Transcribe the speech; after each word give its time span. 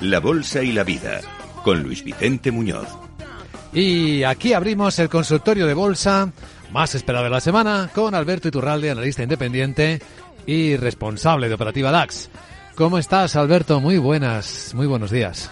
La 0.00 0.20
Bolsa 0.20 0.62
y 0.62 0.72
la 0.72 0.84
Vida, 0.84 1.20
con 1.62 1.82
Luis 1.82 2.02
Vicente 2.02 2.50
Muñoz. 2.50 2.88
Y 3.72 4.22
aquí 4.24 4.52
abrimos 4.52 4.98
el 4.98 5.08
consultorio 5.08 5.66
de 5.66 5.74
bolsa 5.74 6.32
más 6.72 6.94
esperado 6.94 7.24
de 7.24 7.30
la 7.30 7.40
semana 7.40 7.90
con 7.94 8.14
Alberto 8.14 8.48
Iturralde, 8.48 8.90
analista 8.90 9.22
independiente 9.22 10.00
y 10.46 10.76
responsable 10.76 11.48
de 11.48 11.54
operativa 11.54 11.90
DAX. 11.90 12.30
¿Cómo 12.74 12.98
estás, 12.98 13.36
Alberto? 13.36 13.80
Muy 13.80 13.98
buenas, 13.98 14.72
muy 14.74 14.86
buenos 14.86 15.10
días. 15.10 15.50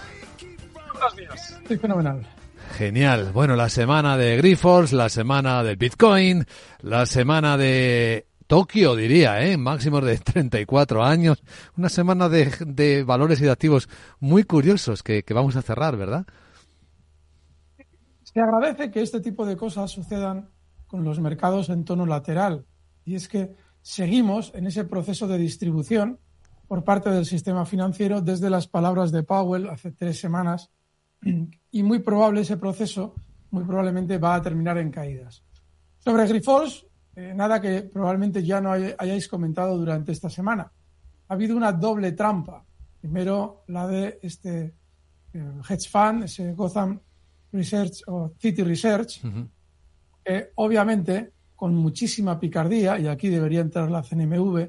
Buenos 0.93 1.17
días. 1.17 1.51
Estoy 1.63 1.77
fenomenal. 1.77 2.27
Genial. 2.77 3.31
Bueno, 3.33 3.57
la 3.57 3.69
semana 3.69 4.17
de 4.17 4.37
Grifols, 4.37 4.93
la 4.93 5.09
semana 5.09 5.63
del 5.63 5.77
Bitcoin, 5.77 6.47
la 6.83 7.07
semana 7.07 7.57
de 7.57 8.28
Tokio, 8.49 8.97
diría, 8.97 9.45
¿eh? 9.45 9.59
máximos 9.59 10.03
de 10.05 10.17
34 10.17 11.05
años. 11.05 11.43
Una 11.77 11.91
semana 11.91 12.31
de, 12.31 12.51
de 12.67 13.05
valores 13.05 13.41
y 13.43 13.45
de 13.45 13.51
activos 13.51 13.91
muy 14.21 14.43
curiosos 14.45 15.03
que, 15.03 15.23
que 15.23 15.35
vamos 15.35 15.55
a 15.57 15.63
cerrar, 15.63 15.99
¿verdad? 15.99 16.27
Se 18.23 18.41
agradece 18.41 18.91
que 18.91 19.03
este 19.03 19.21
tipo 19.21 19.45
de 19.45 19.59
cosas 19.59 19.91
sucedan 19.91 20.49
con 20.87 21.05
los 21.05 21.21
mercados 21.21 21.69
en 21.69 21.85
tono 21.85 22.07
lateral. 22.07 22.65
Y 23.05 23.17
es 23.17 23.29
que 23.29 23.55
seguimos 23.83 24.51
en 24.55 24.67
ese 24.67 24.85
proceso 24.85 25.29
de 25.29 25.37
distribución 25.37 26.19
por 26.67 26.85
parte 26.85 27.11
del 27.11 27.27
sistema 27.27 27.67
financiero 27.67 28.23
desde 28.23 28.49
las 28.49 28.67
palabras 28.67 29.13
de 29.13 29.25
Powell 29.25 29.69
hace 29.69 29.93
tres 29.93 30.19
semanas. 30.19 30.71
Y 31.71 31.83
muy 31.83 31.99
probable 31.99 32.41
ese 32.41 32.57
proceso, 32.57 33.15
muy 33.51 33.65
probablemente 33.65 34.17
va 34.17 34.37
a 34.37 34.43
terminar 34.43 34.79
en 34.79 34.91
caídas. 34.91 35.45
Sobre 35.99 36.27
Grifols, 36.27 36.88
eh, 37.19 37.35
nada 37.35 37.61
que 37.61 37.83
probablemente 37.83 38.45
ya 38.45 38.61
no 38.61 38.71
hay, 38.71 38.95
hayáis 38.97 39.27
comentado 39.27 39.77
durante 39.77 40.13
esta 40.13 40.31
semana. 40.31 40.71
Ha 41.27 41.35
habido 41.35 41.57
una 41.57 41.73
doble 41.73 42.13
trampa. 42.13 42.65
Primero, 43.01 43.65
la 43.67 43.89
de 43.89 44.21
este 44.23 44.75
eh, 45.33 45.53
hedge 45.69 45.89
fund, 45.91 46.25
ese 46.25 46.53
Gotham 46.53 47.01
Research 47.51 48.03
o 48.07 48.35
City 48.39 48.63
Research, 48.63 49.21
que 50.25 50.53
obviamente 50.55 51.33
con 51.57 51.75
muchísima 51.75 52.39
picardía, 52.39 53.01
y 53.01 53.09
aquí 53.09 53.29
debería 53.31 53.63
entrar 53.63 53.91
la 53.91 54.05
CNMV, 54.05 54.69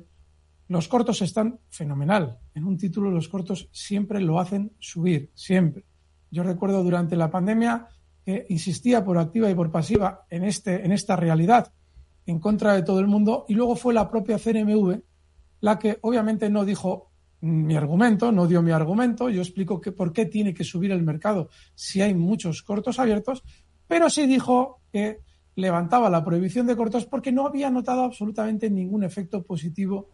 los 0.69 0.87
cortos 0.87 1.21
están 1.21 1.59
fenomenal. 1.69 2.39
En 2.55 2.63
un 2.63 2.79
título 2.79 3.11
los 3.11 3.29
cortos 3.29 3.69
siempre 3.71 4.21
lo 4.21 4.39
hacen 4.39 4.71
subir, 4.79 5.29
siempre. 5.35 5.85
Yo 6.31 6.41
recuerdo 6.41 6.83
durante 6.83 7.15
la 7.15 7.29
pandemia 7.29 7.89
que 8.25 8.47
insistía 8.49 9.05
por 9.05 9.19
activa 9.19 9.51
y 9.51 9.53
por 9.53 9.69
pasiva 9.69 10.25
en, 10.31 10.45
este, 10.45 10.83
en 10.83 10.91
esta 10.91 11.15
realidad 11.15 11.71
en 12.29 12.39
contra 12.39 12.73
de 12.73 12.83
todo 12.83 12.99
el 12.99 13.07
mundo 13.07 13.45
y 13.47 13.55
luego 13.55 13.75
fue 13.75 13.93
la 13.93 14.09
propia 14.09 14.37
CNMV 14.37 15.01
la 15.61 15.79
que 15.79 15.97
obviamente 16.01 16.49
no 16.49 16.63
dijo 16.63 17.11
mi 17.41 17.75
argumento, 17.75 18.31
no 18.31 18.47
dio 18.47 18.61
mi 18.61 18.71
argumento, 18.71 19.29
yo 19.29 19.41
explico 19.41 19.81
que 19.81 19.91
por 19.91 20.13
qué 20.13 20.25
tiene 20.25 20.53
que 20.53 20.63
subir 20.63 20.91
el 20.91 21.01
mercado 21.01 21.49
si 21.73 22.01
hay 22.01 22.13
muchos 22.13 22.61
cortos 22.61 22.99
abiertos, 22.99 23.43
pero 23.87 24.09
sí 24.09 24.27
dijo 24.27 24.81
que 24.91 25.21
levantaba 25.55 26.09
la 26.09 26.23
prohibición 26.23 26.67
de 26.67 26.75
cortos 26.75 27.05
porque 27.05 27.31
no 27.31 27.47
había 27.47 27.69
notado 27.69 28.03
absolutamente 28.03 28.69
ningún 28.69 29.03
efecto 29.03 29.43
positivo 29.43 30.09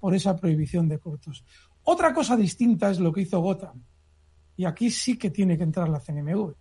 por 0.00 0.14
esa 0.14 0.36
prohibición 0.36 0.88
de 0.88 0.98
cortos. 0.98 1.44
Otra 1.82 2.14
cosa 2.14 2.36
distinta 2.36 2.90
es 2.90 2.98
lo 2.98 3.12
que 3.12 3.22
hizo 3.22 3.40
Gotham. 3.40 3.82
Y 4.56 4.64
aquí 4.64 4.90
sí 4.90 5.18
que 5.18 5.30
tiene 5.30 5.56
que 5.56 5.64
entrar 5.64 5.88
la 5.88 6.00
CNMV. 6.00 6.54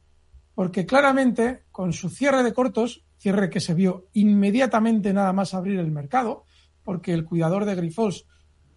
Porque 0.53 0.85
claramente, 0.85 1.63
con 1.71 1.93
su 1.93 2.09
cierre 2.09 2.43
de 2.43 2.53
cortos, 2.53 3.06
cierre 3.17 3.49
que 3.49 3.59
se 3.59 3.73
vio 3.73 4.07
inmediatamente 4.13 5.13
nada 5.13 5.33
más 5.33 5.53
abrir 5.53 5.79
el 5.79 5.91
mercado, 5.91 6.45
porque 6.83 7.13
el 7.13 7.25
cuidador 7.25 7.65
de 7.65 7.75
Grifols, 7.75 8.25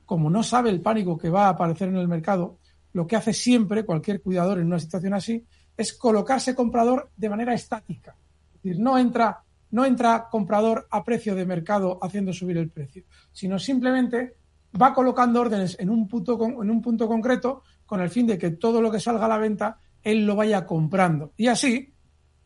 como 0.05 0.31
no 0.31 0.43
sabe 0.43 0.71
el 0.71 0.81
pánico 0.81 1.17
que 1.17 1.31
va 1.31 1.47
a 1.47 1.51
aparecer 1.51 1.89
en 1.89 1.97
el 1.97 2.09
mercado, 2.09 2.59
lo 2.93 3.06
que 3.06 3.17
hace 3.17 3.33
siempre 3.33 3.84
cualquier 3.84 4.21
cuidador 4.21 4.59
en 4.59 4.67
una 4.67 4.81
situación 4.81 5.15
así 5.15 5.45
es 5.77 5.93
colocarse 5.93 6.55
comprador 6.55 7.11
de 7.17 7.29
manera 7.29 7.55
estática. 7.55 8.17
Es 8.56 8.62
decir, 8.62 8.81
no 8.81 8.99
entra, 8.99 9.45
no 9.71 9.84
entra 9.84 10.29
comprador 10.31 10.87
a 10.91 11.05
precio 11.05 11.34
de 11.34 11.47
mercado 11.47 11.99
haciendo 12.03 12.33
subir 12.33 12.56
el 12.56 12.71
precio, 12.71 13.05
sino 13.33 13.59
simplemente 13.59 14.37
va 14.81 14.93
colocando 14.93 15.41
órdenes 15.41 15.77
en 15.79 15.91
un 15.91 16.06
punto, 16.09 16.39
en 16.45 16.71
un 16.71 16.83
punto 16.83 17.09
concreto 17.09 17.62
con 17.87 18.00
el 18.00 18.11
fin 18.11 18.27
de 18.27 18.39
que 18.39 18.50
todo 18.53 18.81
lo 18.81 18.91
que 18.91 19.00
salga 19.00 19.27
a 19.27 19.29
la 19.29 19.39
venta 19.39 19.79
él 20.03 20.27
lo 20.27 20.37
vaya 20.37 20.67
comprando. 20.67 21.33
Y 21.37 21.49
así, 21.49 21.93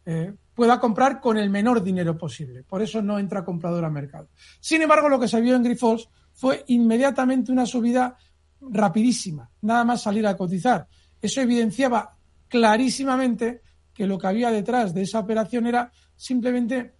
eh, 0.06 0.34
pueda 0.54 0.78
comprar 0.78 1.20
con 1.20 1.36
el 1.36 1.50
menor 1.50 1.82
dinero 1.82 2.16
posible. 2.16 2.62
Por 2.62 2.80
eso 2.80 3.02
no 3.02 3.18
entra 3.18 3.44
comprador 3.44 3.84
a 3.84 3.90
mercado. 3.90 4.28
Sin 4.60 4.82
embargo, 4.82 5.08
lo 5.08 5.18
que 5.18 5.28
se 5.28 5.40
vio 5.40 5.56
en 5.56 5.62
Grifols 5.62 6.08
fue 6.32 6.64
inmediatamente 6.68 7.52
una 7.52 7.66
subida 7.66 8.16
rapidísima, 8.60 9.50
nada 9.62 9.84
más 9.84 10.02
salir 10.02 10.26
a 10.26 10.36
cotizar. 10.36 10.86
Eso 11.20 11.40
evidenciaba 11.40 12.16
clarísimamente 12.48 13.62
que 13.92 14.06
lo 14.06 14.18
que 14.18 14.26
había 14.26 14.50
detrás 14.50 14.94
de 14.94 15.02
esa 15.02 15.20
operación 15.20 15.66
era 15.66 15.90
simplemente 16.16 16.94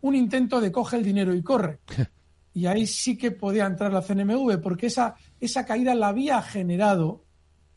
un 0.00 0.14
intento 0.14 0.60
de 0.60 0.72
coge 0.72 0.96
el 0.96 1.04
dinero 1.04 1.34
y 1.34 1.42
corre. 1.42 1.80
Y 2.56 2.64
ahí 2.64 2.86
sí 2.86 3.18
que 3.18 3.32
podía 3.32 3.66
entrar 3.66 3.92
la 3.92 4.00
CNMV, 4.00 4.62
porque 4.62 4.86
esa, 4.86 5.14
esa 5.38 5.66
caída 5.66 5.94
la 5.94 6.08
había 6.08 6.40
generado 6.40 7.26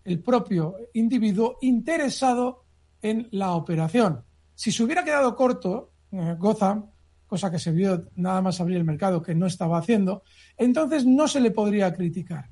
el 0.06 0.24
propio 0.24 0.78
individuo 0.94 1.58
interesado 1.59 2.64
en 3.02 3.28
la 3.31 3.52
operación. 3.52 4.24
Si 4.59 4.74
se 4.74 4.84
hubiera 4.84 5.06
quedado 5.06 5.38
corto 5.38 5.94
eh, 6.12 6.36
Gotham, 6.38 6.88
cosa 7.25 7.50
que 7.50 7.59
se 7.59 7.72
vio 7.72 8.09
nada 8.18 8.42
más 8.42 8.59
abrir 8.59 8.76
el 8.76 8.84
mercado 8.84 9.22
que 9.22 9.34
no 9.34 9.46
estaba 9.46 9.78
haciendo, 9.78 10.23
entonces 10.58 11.06
no 11.06 11.29
se 11.29 11.40
le 11.40 11.52
podría 11.52 11.94
criticar, 11.94 12.50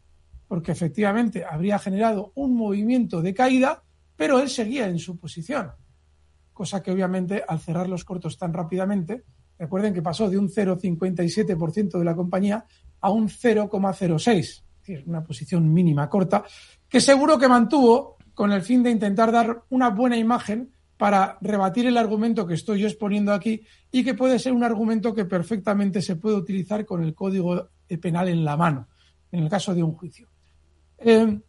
porque 0.48 0.71
efectivamente 0.71 1.44
habría 1.44 1.77
generado 1.77 2.31
un 2.36 2.56
movimiento 2.56 3.21
de 3.21 3.33
caída, 3.33 3.83
pero 4.15 4.39
él 4.39 4.50
seguía 4.50 4.88
en 4.88 5.00
su 5.00 5.19
posición, 5.19 5.71
cosa 6.54 6.81
que 6.81 6.92
obviamente 6.92 7.44
al 7.45 7.59
cerrar 7.59 7.89
los 7.89 8.06
cortos 8.06 8.38
tan 8.38 8.54
rápidamente, 8.54 9.25
recuerden 9.59 9.94
que 9.94 10.01
pasó 10.01 10.30
de 10.30 10.38
un 10.38 10.48
0,57% 10.48 12.00
de 12.00 12.06
la 12.06 12.15
compañía 12.15 12.63
a 13.01 13.09
un 13.09 13.27
0,06%, 13.27 14.38
es 14.38 14.63
decir, 14.80 15.04
una 15.07 15.25
posición 15.25 15.74
mínima 15.74 16.09
corta, 16.09 16.45
que 16.88 17.01
seguro 17.01 17.38
que 17.38 17.50
mantuvo 17.50 18.15
con 18.33 18.54
el 18.54 18.62
fin 18.62 18.81
de 18.81 18.92
intentar 18.92 19.30
dar 19.30 19.63
una 19.71 19.89
buena 19.89 20.15
imagen 20.15 20.71
para 20.97 21.38
rebatir 21.41 21.85
el 21.85 21.97
argumento 21.97 22.47
que 22.47 22.55
estoy 22.55 22.81
yo 22.81 22.88
exponiendo 22.88 23.33
aquí 23.33 23.61
y 23.91 24.03
que 24.03 24.15
puede 24.15 24.39
ser 24.39 24.53
un 24.53 24.63
argumento 24.63 25.13
que 25.13 25.25
perfectamente 25.25 26.01
se 26.01 26.15
puede 26.15 26.35
utilizar 26.35 26.85
con 26.85 27.03
el 27.03 27.13
código 27.13 27.69
penal 28.01 28.27
en 28.29 28.44
la 28.44 28.57
mano, 28.57 28.88
en 29.31 29.44
el 29.44 29.49
caso 29.49 29.73
de 29.75 29.83
un 29.83 29.94
juicio. 29.94 30.27
Eh, 30.97 31.39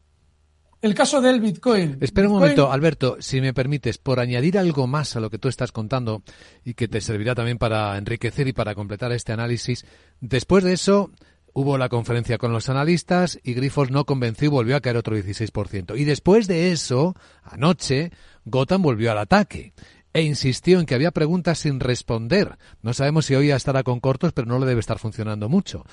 el 0.80 0.94
caso 0.94 1.20
del 1.20 1.40
Bitcoin. 1.40 1.98
Espera 2.00 2.28
un 2.28 2.34
momento, 2.34 2.70
Alberto, 2.70 3.16
si 3.18 3.40
me 3.40 3.52
permites, 3.52 3.98
por 3.98 4.20
añadir 4.20 4.58
algo 4.58 4.86
más 4.86 5.16
a 5.16 5.20
lo 5.20 5.28
que 5.28 5.38
tú 5.38 5.48
estás 5.48 5.72
contando 5.72 6.22
y 6.64 6.74
que 6.74 6.86
te 6.86 7.00
servirá 7.00 7.34
también 7.34 7.58
para 7.58 7.96
enriquecer 7.98 8.46
y 8.46 8.52
para 8.52 8.76
completar 8.76 9.10
este 9.10 9.32
análisis. 9.32 9.84
Después 10.20 10.62
de 10.62 10.74
eso, 10.74 11.10
hubo 11.52 11.78
la 11.78 11.88
conferencia 11.88 12.38
con 12.38 12.52
los 12.52 12.68
analistas 12.68 13.40
y 13.42 13.54
Grifols 13.54 13.90
no 13.90 14.04
convenció 14.04 14.46
y 14.46 14.50
volvió 14.50 14.76
a 14.76 14.80
caer 14.80 14.96
otro 14.96 15.16
16%. 15.16 15.98
Y 15.98 16.04
después 16.04 16.46
de 16.46 16.70
eso, 16.70 17.16
anoche, 17.42 18.12
Gotham 18.50 18.82
volvió 18.82 19.12
al 19.12 19.18
ataque 19.18 19.72
e 20.12 20.22
insistió 20.22 20.80
en 20.80 20.86
que 20.86 20.94
había 20.94 21.10
preguntas 21.10 21.58
sin 21.58 21.80
responder. 21.80 22.58
No 22.82 22.92
sabemos 22.92 23.26
si 23.26 23.34
hoy 23.34 23.50
estará 23.50 23.82
con 23.82 24.00
cortos, 24.00 24.32
pero 24.32 24.46
no 24.46 24.58
le 24.58 24.66
debe 24.66 24.80
estar 24.80 24.98
funcionando 24.98 25.48
mucho. 25.48 25.84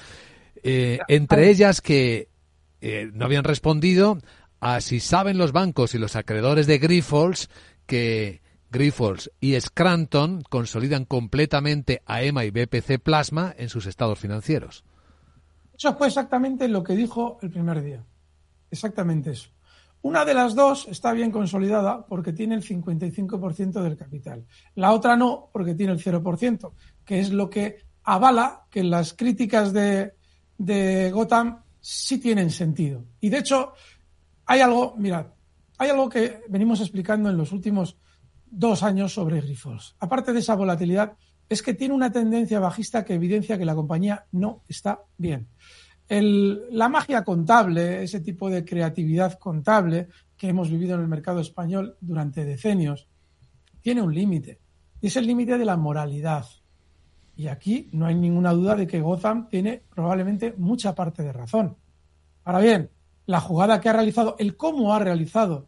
Eh, 0.63 0.99
entre 1.07 1.49
ellas 1.49 1.81
que 1.81 2.29
eh, 2.81 3.11
no 3.13 3.25
habían 3.25 3.43
respondido 3.43 4.17
a 4.59 4.81
si 4.81 4.99
saben 4.99 5.37
los 5.37 5.51
bancos 5.51 5.93
y 5.93 5.99
los 5.99 6.15
acreedores 6.15 6.65
de 6.65 6.79
Grifols 6.79 7.49
que 7.85 8.41
Grifols 8.71 9.31
y 9.39 9.59
Scranton 9.59 10.43
consolidan 10.49 11.05
completamente 11.05 12.01
a 12.05 12.23
EMA 12.23 12.45
y 12.45 12.51
BPC 12.51 12.99
Plasma 13.01 13.53
en 13.57 13.69
sus 13.69 13.85
estados 13.85 14.19
financieros. 14.19 14.83
Eso 15.77 15.95
fue 15.97 16.07
exactamente 16.07 16.67
lo 16.67 16.83
que 16.83 16.95
dijo 16.95 17.37
el 17.41 17.51
primer 17.51 17.83
día. 17.83 18.03
Exactamente 18.71 19.31
eso. 19.31 19.49
Una 20.05 20.23
de 20.23 20.35
las 20.35 20.53
dos 20.53 20.87
está 20.87 21.13
bien 21.13 21.31
consolidada 21.31 22.05
porque 22.05 22.31
tiene 22.31 22.53
el 22.53 22.61
55% 22.61 23.81
del 23.81 23.97
capital. 23.97 24.45
La 24.75 24.91
otra 24.91 25.17
no 25.17 25.49
porque 25.51 25.73
tiene 25.73 25.93
el 25.93 25.99
0%, 25.99 26.73
que 27.03 27.19
es 27.19 27.31
lo 27.31 27.49
que 27.49 27.77
avala 28.03 28.67
que 28.69 28.83
las 28.83 29.13
críticas 29.13 29.73
de, 29.73 30.13
de 30.59 31.09
Gotham 31.09 31.63
sí 31.79 32.19
tienen 32.19 32.51
sentido. 32.51 33.03
Y 33.19 33.29
de 33.29 33.39
hecho, 33.39 33.73
hay 34.45 34.61
algo, 34.61 34.93
mirad, 34.95 35.25
hay 35.79 35.89
algo 35.89 36.07
que 36.07 36.43
venimos 36.49 36.81
explicando 36.81 37.31
en 37.31 37.37
los 37.37 37.51
últimos 37.51 37.97
dos 38.45 38.83
años 38.83 39.11
sobre 39.11 39.41
Grifols. 39.41 39.95
Aparte 39.99 40.33
de 40.33 40.39
esa 40.39 40.53
volatilidad, 40.53 41.13
es 41.49 41.63
que 41.63 41.73
tiene 41.73 41.95
una 41.95 42.11
tendencia 42.11 42.59
bajista 42.59 43.03
que 43.03 43.15
evidencia 43.15 43.57
que 43.57 43.65
la 43.65 43.73
compañía 43.73 44.27
no 44.33 44.61
está 44.67 45.01
bien. 45.17 45.47
La 46.07 46.89
magia 46.89 47.23
contable, 47.23 48.03
ese 48.03 48.19
tipo 48.19 48.49
de 48.49 48.63
creatividad 48.63 49.39
contable 49.39 50.09
que 50.37 50.49
hemos 50.49 50.69
vivido 50.69 50.95
en 50.95 51.01
el 51.01 51.07
mercado 51.07 51.39
español 51.39 51.97
durante 51.99 52.45
decenios, 52.45 53.07
tiene 53.81 54.01
un 54.01 54.13
límite. 54.13 54.59
Y 55.01 55.07
es 55.07 55.15
el 55.15 55.27
límite 55.27 55.57
de 55.57 55.65
la 55.65 55.77
moralidad. 55.77 56.45
Y 57.35 57.47
aquí 57.47 57.89
no 57.91 58.05
hay 58.05 58.15
ninguna 58.15 58.51
duda 58.53 58.75
de 58.75 58.87
que 58.87 59.01
Gotham 59.01 59.49
tiene 59.49 59.83
probablemente 59.93 60.53
mucha 60.57 60.95
parte 60.95 61.23
de 61.23 61.33
razón. 61.33 61.77
Ahora 62.43 62.59
bien, 62.59 62.91
la 63.25 63.39
jugada 63.39 63.81
que 63.81 63.89
ha 63.89 63.93
realizado, 63.93 64.35
el 64.39 64.55
cómo 64.55 64.93
ha 64.93 64.99
realizado 64.99 65.67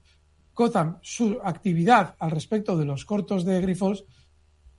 Gotham 0.54 0.98
su 1.02 1.40
actividad 1.44 2.16
al 2.20 2.32
respecto 2.32 2.78
de 2.78 2.86
los 2.86 3.06
cortos 3.06 3.46
de 3.46 3.62
Grifols, 3.62 4.06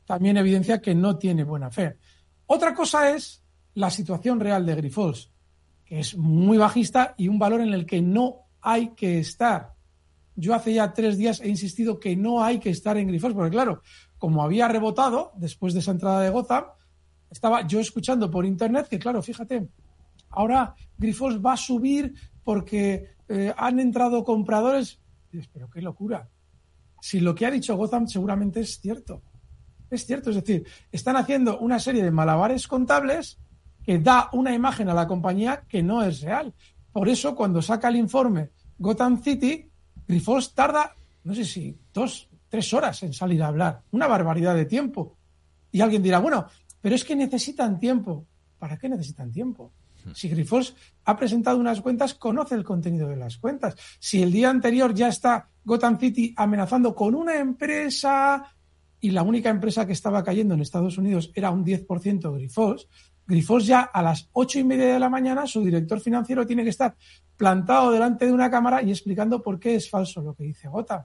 también 0.05 0.37
evidencia 0.37 0.81
que 0.81 0.95
no 0.95 1.19
tiene 1.19 1.45
buena 1.45 1.71
fe. 1.71 1.99
Otra 2.47 2.75
cosa 2.75 3.11
es 3.11 3.45
la 3.75 3.91
situación 3.91 4.41
real 4.41 4.65
de 4.65 4.75
Grifols, 4.75 5.31
que 5.89 6.01
es 6.01 6.19
muy 6.19 6.59
bajista 6.59 7.15
y 7.17 7.29
un 7.29 7.39
valor 7.39 7.63
en 7.63 7.73
el 7.73 7.87
que 7.87 8.03
no 8.03 8.43
hay 8.61 8.91
que 8.91 9.19
estar. 9.19 9.73
Yo 10.37 10.55
hace 10.55 10.75
ya 10.75 10.93
tres 10.93 11.17
días 11.17 11.41
he 11.41 11.49
insistido 11.49 11.99
que 11.99 12.15
no 12.15 12.45
hay 12.45 12.59
que 12.59 12.69
estar 12.69 12.99
en 12.99 13.09
Grifols, 13.09 13.35
porque 13.35 13.51
claro, 13.51 13.81
como 14.19 14.43
había 14.43 14.69
rebotado 14.69 15.33
después 15.37 15.73
de 15.73 15.81
esa 15.81 15.93
entrada 15.93 16.21
de 16.21 16.29
Gotham, 16.29 16.65
estaba 17.31 17.67
yo 17.67 17.81
escuchando 17.81 18.31
por 18.31 18.45
internet 18.45 18.87
que, 18.87 18.99
claro, 18.99 19.23
fíjate, 19.23 19.67
ahora 20.29 20.75
Grifols 20.99 21.43
va 21.45 21.55
a 21.55 21.57
subir 21.57 22.13
porque 22.45 23.17
eh, 23.27 23.55
han 23.57 23.81
entrado 23.81 24.25
compradores. 24.25 25.01
Pero 25.55 25.71
qué 25.71 25.81
locura. 25.81 26.29
Si 27.01 27.19
lo 27.21 27.35
que 27.35 27.47
ha 27.47 27.51
dicho 27.51 27.77
Gotham 27.79 28.07
seguramente 28.07 28.61
es 28.61 28.79
cierto. 28.79 29.23
Es 29.89 30.05
cierto, 30.05 30.29
es 30.29 30.37
decir, 30.37 30.67
están 30.93 31.17
haciendo 31.17 31.59
una 31.61 31.79
serie 31.79 32.05
de 32.05 32.11
malabares 32.11 32.69
contables 32.69 33.39
que 33.89 33.99
da 33.99 34.29
una 34.35 34.53
imagen 34.53 34.91
a 34.91 34.93
la 34.93 35.07
compañía 35.07 35.65
que 35.67 35.83
no 35.83 36.03
es 36.03 36.21
real. 36.21 36.53
Por 36.93 37.09
eso, 37.09 37.35
cuando 37.35 37.63
saca 37.63 37.89
el 37.89 37.97
informe 37.97 38.51
Gotham 38.77 39.23
City, 39.23 39.67
Grifols 40.07 40.53
tarda, 40.53 40.95
no 41.25 41.35
sé 41.35 41.47
si 41.47 41.75
dos, 41.95 42.29
tres 42.51 42.71
horas 42.75 43.03
en 43.03 43.15
salir 43.15 43.43
a 43.43 43.47
hablar. 43.47 43.81
Una 43.93 44.07
barbaridad 44.07 44.55
de 44.55 44.67
tiempo. 44.67 45.17
Y 45.73 45.81
alguien 45.81 46.03
dirá, 46.03 46.19
bueno, 46.19 46.45
pero 46.83 46.95
es 46.95 47.03
que 47.03 47.17
necesitan 47.17 47.81
tiempo. 47.81 48.27
¿Para 48.59 48.77
qué 48.77 48.91
necesitan 48.91 49.33
tiempo? 49.33 49.73
Si 50.13 50.29
Grifols 50.29 50.75
ha 51.07 51.17
presentado 51.17 51.57
unas 51.57 51.81
cuentas, 51.81 52.13
conoce 52.13 52.57
el 52.57 52.65
contenido 52.65 53.09
de 53.09 53.17
las 53.17 53.39
cuentas. 53.39 53.75
Si 53.99 54.23
el 54.23 54.31
día 54.31 54.51
anterior 54.51 54.93
ya 54.93 55.09
está 55.09 55.49
Gotham 55.65 55.99
City 55.99 56.35
amenazando 56.37 56.95
con 56.95 57.15
una 57.15 57.39
empresa 57.39 58.55
y 59.01 59.13
la 59.13 59.23
única 59.23 59.49
empresa 59.49 59.87
que 59.87 59.95
estaba 59.95 60.23
cayendo 60.23 60.53
en 60.53 60.61
Estados 60.61 60.99
Unidos 60.99 61.33
era 61.35 61.51
un 61.51 61.65
10% 61.65 62.35
Grifols, 62.35 62.87
Grifols 63.29 63.67
ya 63.67 63.83
a 63.83 64.03
las 64.03 64.29
ocho 64.33 64.59
y 64.59 64.65
media 64.65 64.95
de 64.95 64.99
la 64.99 65.11
mañana 65.11 65.47
su 65.47 65.63
director 65.63 66.01
financiero 66.01 66.47
tiene 66.47 66.65
que 66.65 66.71
estar 66.71 66.97
plantado 67.37 67.93
delante 67.93 68.25
de 68.25 68.33
una 68.33 68.51
cámara 68.51 68.83
y 68.83 68.91
explicando 68.91 69.43
por 69.43 69.61
qué 69.61 69.75
es 69.75 69.91
falso 69.91 70.23
lo 70.23 70.35
que 70.35 70.45
dice 70.45 70.67
Gotham. 70.67 71.03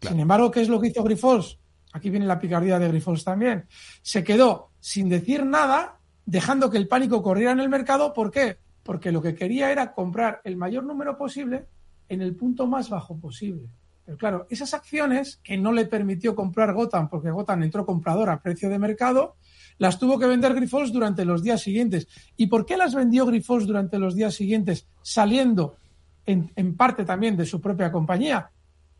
Sin 0.00 0.18
embargo, 0.18 0.50
¿qué 0.50 0.62
es 0.62 0.68
lo 0.68 0.80
que 0.80 0.88
hizo 0.88 1.04
Grifols? 1.04 1.58
Aquí 1.92 2.10
viene 2.10 2.26
la 2.26 2.40
picardía 2.40 2.80
de 2.80 2.88
Grifols 2.88 3.22
también. 3.22 3.66
Se 4.02 4.24
quedó 4.24 4.70
sin 4.80 5.08
decir 5.08 5.46
nada 5.46 6.00
dejando 6.26 6.70
que 6.70 6.76
el 6.76 6.88
pánico 6.88 7.22
corriera 7.22 7.52
en 7.52 7.60
el 7.60 7.68
mercado. 7.68 8.12
¿Por 8.12 8.32
qué? 8.32 8.58
Porque 8.82 9.12
lo 9.12 9.22
que 9.22 9.36
quería 9.36 9.70
era 9.70 9.92
comprar 9.92 10.40
el 10.42 10.56
mayor 10.56 10.84
número 10.84 11.16
posible 11.16 11.66
en 12.08 12.20
el 12.20 12.34
punto 12.34 12.66
más 12.66 12.90
bajo 12.90 13.16
posible. 13.16 13.68
Pero 14.04 14.18
claro, 14.18 14.46
esas 14.50 14.74
acciones 14.74 15.38
que 15.44 15.56
no 15.56 15.70
le 15.70 15.86
permitió 15.86 16.34
comprar 16.34 16.74
Gotham, 16.74 17.08
porque 17.08 17.30
Gotham 17.30 17.62
entró 17.62 17.86
comprador 17.86 18.28
a 18.28 18.40
precio 18.40 18.68
de 18.68 18.78
mercado, 18.78 19.36
las 19.78 19.98
tuvo 19.98 20.18
que 20.18 20.26
vender 20.26 20.54
Grifols 20.54 20.92
durante 20.92 21.24
los 21.24 21.42
días 21.42 21.62
siguientes. 21.62 22.08
¿Y 22.36 22.48
por 22.48 22.66
qué 22.66 22.76
las 22.76 22.94
vendió 22.94 23.26
Grifols 23.26 23.66
durante 23.66 23.98
los 23.98 24.14
días 24.14 24.34
siguientes, 24.34 24.86
saliendo 25.02 25.76
en, 26.26 26.76
parte 26.76 27.04
también 27.04 27.36
de 27.36 27.46
su 27.46 27.60
propia 27.60 27.90
compañía? 27.90 28.50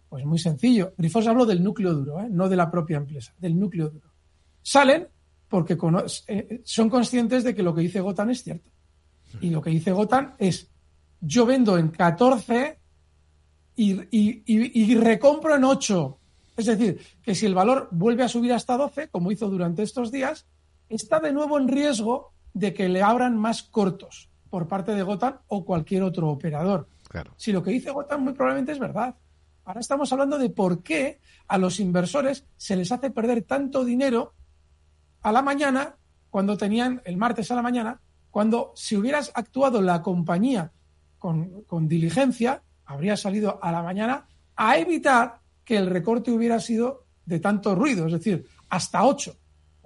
Pues 0.08 0.24
muy 0.24 0.38
sencillo. 0.38 0.94
Grifols 0.96 1.26
habló 1.26 1.44
del 1.44 1.62
núcleo 1.62 1.92
duro, 1.92 2.20
¿eh? 2.20 2.28
no 2.30 2.48
de 2.48 2.56
la 2.56 2.70
propia 2.70 2.96
empresa, 2.96 3.34
del 3.38 3.58
núcleo 3.58 3.90
duro. 3.90 4.08
Salen 4.62 5.08
porque 5.48 5.76
eh, 6.26 6.60
son 6.64 6.90
conscientes 6.90 7.44
de 7.44 7.54
que 7.54 7.62
lo 7.62 7.74
que 7.74 7.80
dice 7.82 8.00
Gotan 8.00 8.30
es 8.30 8.42
cierto. 8.42 8.70
Y 9.40 9.50
lo 9.50 9.60
que 9.60 9.70
dice 9.70 9.92
Gotan 9.92 10.34
es, 10.38 10.70
yo 11.20 11.44
vendo 11.46 11.76
en 11.76 11.88
14 11.88 12.78
y, 13.76 14.94
recompro 14.96 15.56
en 15.56 15.64
8. 15.64 16.18
Es 16.56 16.66
decir, 16.66 17.00
que 17.22 17.34
si 17.34 17.46
el 17.46 17.54
valor 17.54 17.88
vuelve 17.92 18.24
a 18.24 18.28
subir 18.28 18.52
hasta 18.52 18.76
12, 18.76 19.08
como 19.08 19.30
hizo 19.30 19.48
durante 19.48 19.82
estos 19.82 20.10
días, 20.10 20.46
está 20.88 21.20
de 21.20 21.32
nuevo 21.32 21.58
en 21.58 21.68
riesgo 21.68 22.32
de 22.54 22.74
que 22.74 22.88
le 22.88 23.02
abran 23.02 23.36
más 23.36 23.62
cortos 23.62 24.30
por 24.50 24.68
parte 24.68 24.92
de 24.92 25.02
Gotan 25.02 25.40
o 25.48 25.64
cualquier 25.64 26.02
otro 26.02 26.28
operador. 26.28 26.88
Si 27.36 27.52
lo 27.52 27.62
que 27.62 27.70
dice 27.70 27.90
Gotan 27.90 28.22
muy 28.22 28.32
probablemente 28.32 28.72
es 28.72 28.78
verdad. 28.78 29.14
Ahora 29.64 29.80
estamos 29.80 30.12
hablando 30.12 30.38
de 30.38 30.50
por 30.50 30.82
qué 30.82 31.20
a 31.46 31.58
los 31.58 31.80
inversores 31.80 32.46
se 32.56 32.76
les 32.76 32.90
hace 32.90 33.10
perder 33.10 33.42
tanto 33.42 33.84
dinero 33.84 34.34
a 35.22 35.32
la 35.32 35.42
mañana, 35.42 35.96
cuando 36.30 36.56
tenían, 36.56 37.02
el 37.04 37.16
martes 37.16 37.50
a 37.50 37.54
la 37.54 37.62
mañana, 37.62 38.00
cuando 38.30 38.72
si 38.74 38.96
hubieras 38.96 39.30
actuado 39.34 39.82
la 39.82 40.00
compañía 40.02 40.72
con, 41.18 41.62
con 41.64 41.88
diligencia, 41.88 42.62
habría 42.86 43.16
salido 43.16 43.58
a 43.62 43.72
la 43.72 43.82
mañana 43.82 44.26
a 44.56 44.78
evitar 44.78 45.40
que 45.64 45.76
el 45.76 45.86
recorte 45.86 46.30
hubiera 46.30 46.60
sido 46.60 47.04
de 47.26 47.40
tanto 47.40 47.74
ruido, 47.74 48.06
es 48.06 48.12
decir, 48.12 48.46
hasta 48.70 49.04
8. 49.04 49.36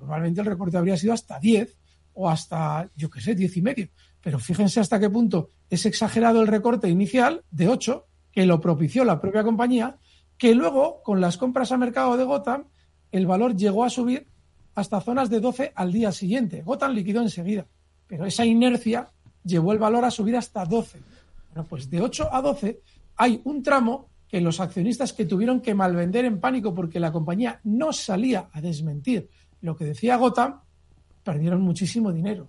Normalmente 0.03 0.41
el 0.41 0.47
recorte 0.49 0.77
habría 0.77 0.97
sido 0.97 1.13
hasta 1.13 1.39
10 1.39 1.79
o 2.15 2.29
hasta, 2.29 2.91
yo 2.97 3.09
qué 3.09 3.21
sé, 3.21 3.37
10 3.37 3.57
y 3.57 3.63
medio. 3.63 3.89
Pero 4.21 4.41
fíjense 4.41 4.81
hasta 4.81 4.99
qué 4.99 5.09
punto 5.09 5.49
es 5.71 5.87
exagerado 5.87 6.43
el 6.43 6.49
recorte 6.49 6.89
inicial 6.89 7.45
de 7.53 7.69
8, 7.69 8.07
que 8.33 8.45
lo 8.45 8.61
propició 8.61 9.05
la 9.05 9.21
propia 9.21 9.45
compañía, 9.45 9.97
que 10.37 10.57
luego, 10.57 11.03
con 11.05 11.21
las 11.21 11.39
compras 11.39 11.71
a 11.71 11.79
mercado 11.79 12.17
de 12.17 12.25
Gotham, 12.25 12.65
el 13.13 13.27
valor 13.27 13.55
llegó 13.55 13.85
a 13.85 13.91
subir 13.91 14.27
hasta 14.75 15.01
zonas 15.01 15.31
de 15.31 15.39
12 15.39 15.73
al 15.75 15.93
día 15.93 16.11
siguiente. 16.11 16.63
Gotham 16.63 16.95
liquidó 16.95 17.23
enseguida, 17.23 17.67
pero 18.09 18.27
esa 18.27 18.45
inercia 18.45 19.09
llevó 19.45 19.73
el 19.73 19.79
valor 19.79 20.05
a 20.05 20.11
subir 20.11 20.37
hasta 20.37 20.65
12. 20.65 20.99
Bueno, 21.51 21.69
pues 21.69 21.89
de 21.89 22.01
8 22.01 22.29
a 22.33 22.43
12 22.43 22.81
hay 23.17 23.41
un 23.45 23.63
tramo 23.63 24.09
que 24.27 24.41
los 24.41 24.59
accionistas 24.59 25.13
que 25.13 25.27
tuvieron 25.27 25.61
que 25.61 25.75
malvender 25.75 26.25
en 26.25 26.41
pánico 26.41 26.75
porque 26.75 26.99
la 26.99 27.13
compañía 27.13 27.61
no 27.65 27.93
salía 27.93 28.49
a 28.53 28.61
desmentir 28.63 29.29
lo 29.63 29.77
que 29.77 29.87
decía 29.87 30.17
Gotham, 30.17 30.61
perdieron 31.25 31.63
muchísimo 31.63 32.13
dinero. 32.13 32.49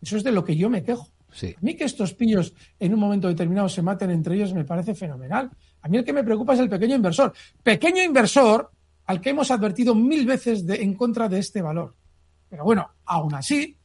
Eso 0.00 0.16
es 0.16 0.24
de 0.24 0.32
lo 0.32 0.44
que 0.44 0.56
yo 0.56 0.70
me 0.70 0.82
quejo. 0.82 1.08
A 1.42 1.60
mí 1.60 1.74
que 1.74 1.84
estos 1.84 2.14
pillos 2.14 2.54
en 2.78 2.94
un 2.94 3.00
momento 3.00 3.26
determinado 3.26 3.68
se 3.68 3.82
maten 3.82 4.10
entre 4.10 4.36
ellos 4.36 4.54
me 4.54 4.64
parece 4.64 4.94
fenomenal. 4.94 5.50
A 5.82 5.88
mí 5.88 5.98
el 5.98 6.04
que 6.04 6.12
me 6.12 6.22
preocupa 6.22 6.54
es 6.54 6.60
el 6.60 6.68
pequeño 6.68 6.94
inversor. 6.94 7.32
Pequeño 7.62 8.02
inversor 8.02 8.70
al 9.06 9.20
que 9.20 9.30
hemos 9.30 9.50
advertido 9.50 9.94
mil 9.94 10.26
veces 10.26 10.64
de, 10.64 10.76
en 10.76 10.94
contra 10.94 11.28
de 11.28 11.40
este 11.40 11.60
valor. 11.60 11.94
Pero 12.48 12.64
bueno, 12.64 12.88
aún 13.04 13.34
así, 13.34 13.76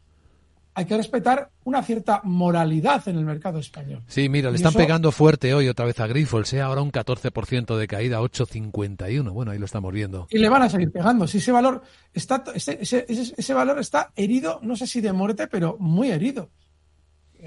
hay 0.74 0.86
que 0.86 0.96
respetar 0.96 1.50
una 1.64 1.84
cierta 1.84 2.22
moralidad 2.24 3.08
en 3.08 3.18
el 3.18 3.26
mercado 3.26 3.60
español. 3.60 4.04
Sí, 4.08 4.30
mira, 4.30 4.50
le 4.50 4.58
están 4.58 4.74
pegando 4.74 5.12
fuerte 5.12 5.54
hoy 5.54 5.68
otra 5.68 5.86
vez 5.86 6.00
a 6.00 6.08
Grifols, 6.08 6.54
¿eh? 6.54 6.62
ahora 6.62 6.82
un 6.82 6.92
14% 6.92 7.78
de 7.78 7.88
caída, 7.88 8.22
8,51. 8.22 9.32
Bueno, 9.32 9.52
ahí 9.52 9.60
lo 9.60 9.66
estamos 9.66 9.92
viendo. 9.92 10.28
Y 10.30 10.38
le 10.38 10.50
van 10.50 10.64
a 10.64 10.70
seguir 10.70 10.92
pegando. 10.92 11.28
Si 11.28 11.40
ese 11.40 11.52
valor 11.52 11.82
está, 12.14 12.44
ese, 12.54 12.80
ese, 12.82 13.54
valor 13.54 13.80
está 13.80 14.12
herido, 14.16 14.60
no 14.64 14.76
sé 14.76 14.88
si 14.88 15.02
de 15.02 15.12
muerte, 15.12 15.48
pero 15.48 15.78
muy 15.80 16.12
herido. 16.12 16.50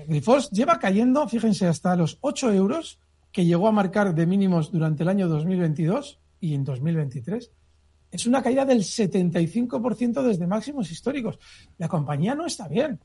Grifols 0.07 0.51
lleva 0.51 0.79
cayendo, 0.79 1.27
fíjense, 1.29 1.67
hasta 1.67 1.97
los 1.97 2.19
8 2.21 2.53
euros 2.53 2.99
que 3.31 3.47
llegó 3.47 3.69
a 3.69 3.73
marcar 3.73 4.15
de 4.15 4.27
mínimos 4.27 4.71
durante 4.73 5.03
el 5.05 5.09
año 5.09 5.29
2022 5.29 6.19
y 6.41 6.55
en 6.55 6.65
2023. 6.65 7.51
Es 8.11 8.27
una 8.27 8.43
caída 8.43 8.67
del 8.67 8.81
75% 8.81 10.23
desde 10.23 10.47
máximos 10.47 10.91
históricos. 10.91 11.39
La 11.79 11.89
compañía 11.89 12.35
no 12.35 12.45
está 12.45 12.69
bien. 12.69 13.01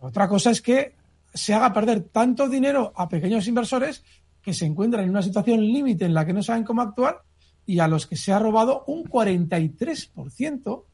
Otra 0.00 0.28
cosa 0.28 0.50
es 0.50 0.62
que 0.62 0.94
se 1.32 1.54
haga 1.54 1.72
perder 1.72 2.00
tanto 2.04 2.48
dinero 2.48 2.92
a 2.96 3.08
pequeños 3.08 3.46
inversores 3.46 4.02
que 4.42 4.54
se 4.54 4.66
encuentran 4.66 5.04
en 5.04 5.10
una 5.10 5.22
situación 5.22 5.60
límite 5.60 6.06
en 6.06 6.14
la 6.14 6.24
que 6.24 6.32
no 6.32 6.42
saben 6.42 6.64
cómo 6.64 6.82
actuar 6.82 7.22
y 7.66 7.78
a 7.78 7.88
los 7.88 8.06
que 8.06 8.16
se 8.16 8.32
ha 8.32 8.38
robado 8.38 8.84
un 8.86 9.04
43% 9.04 10.84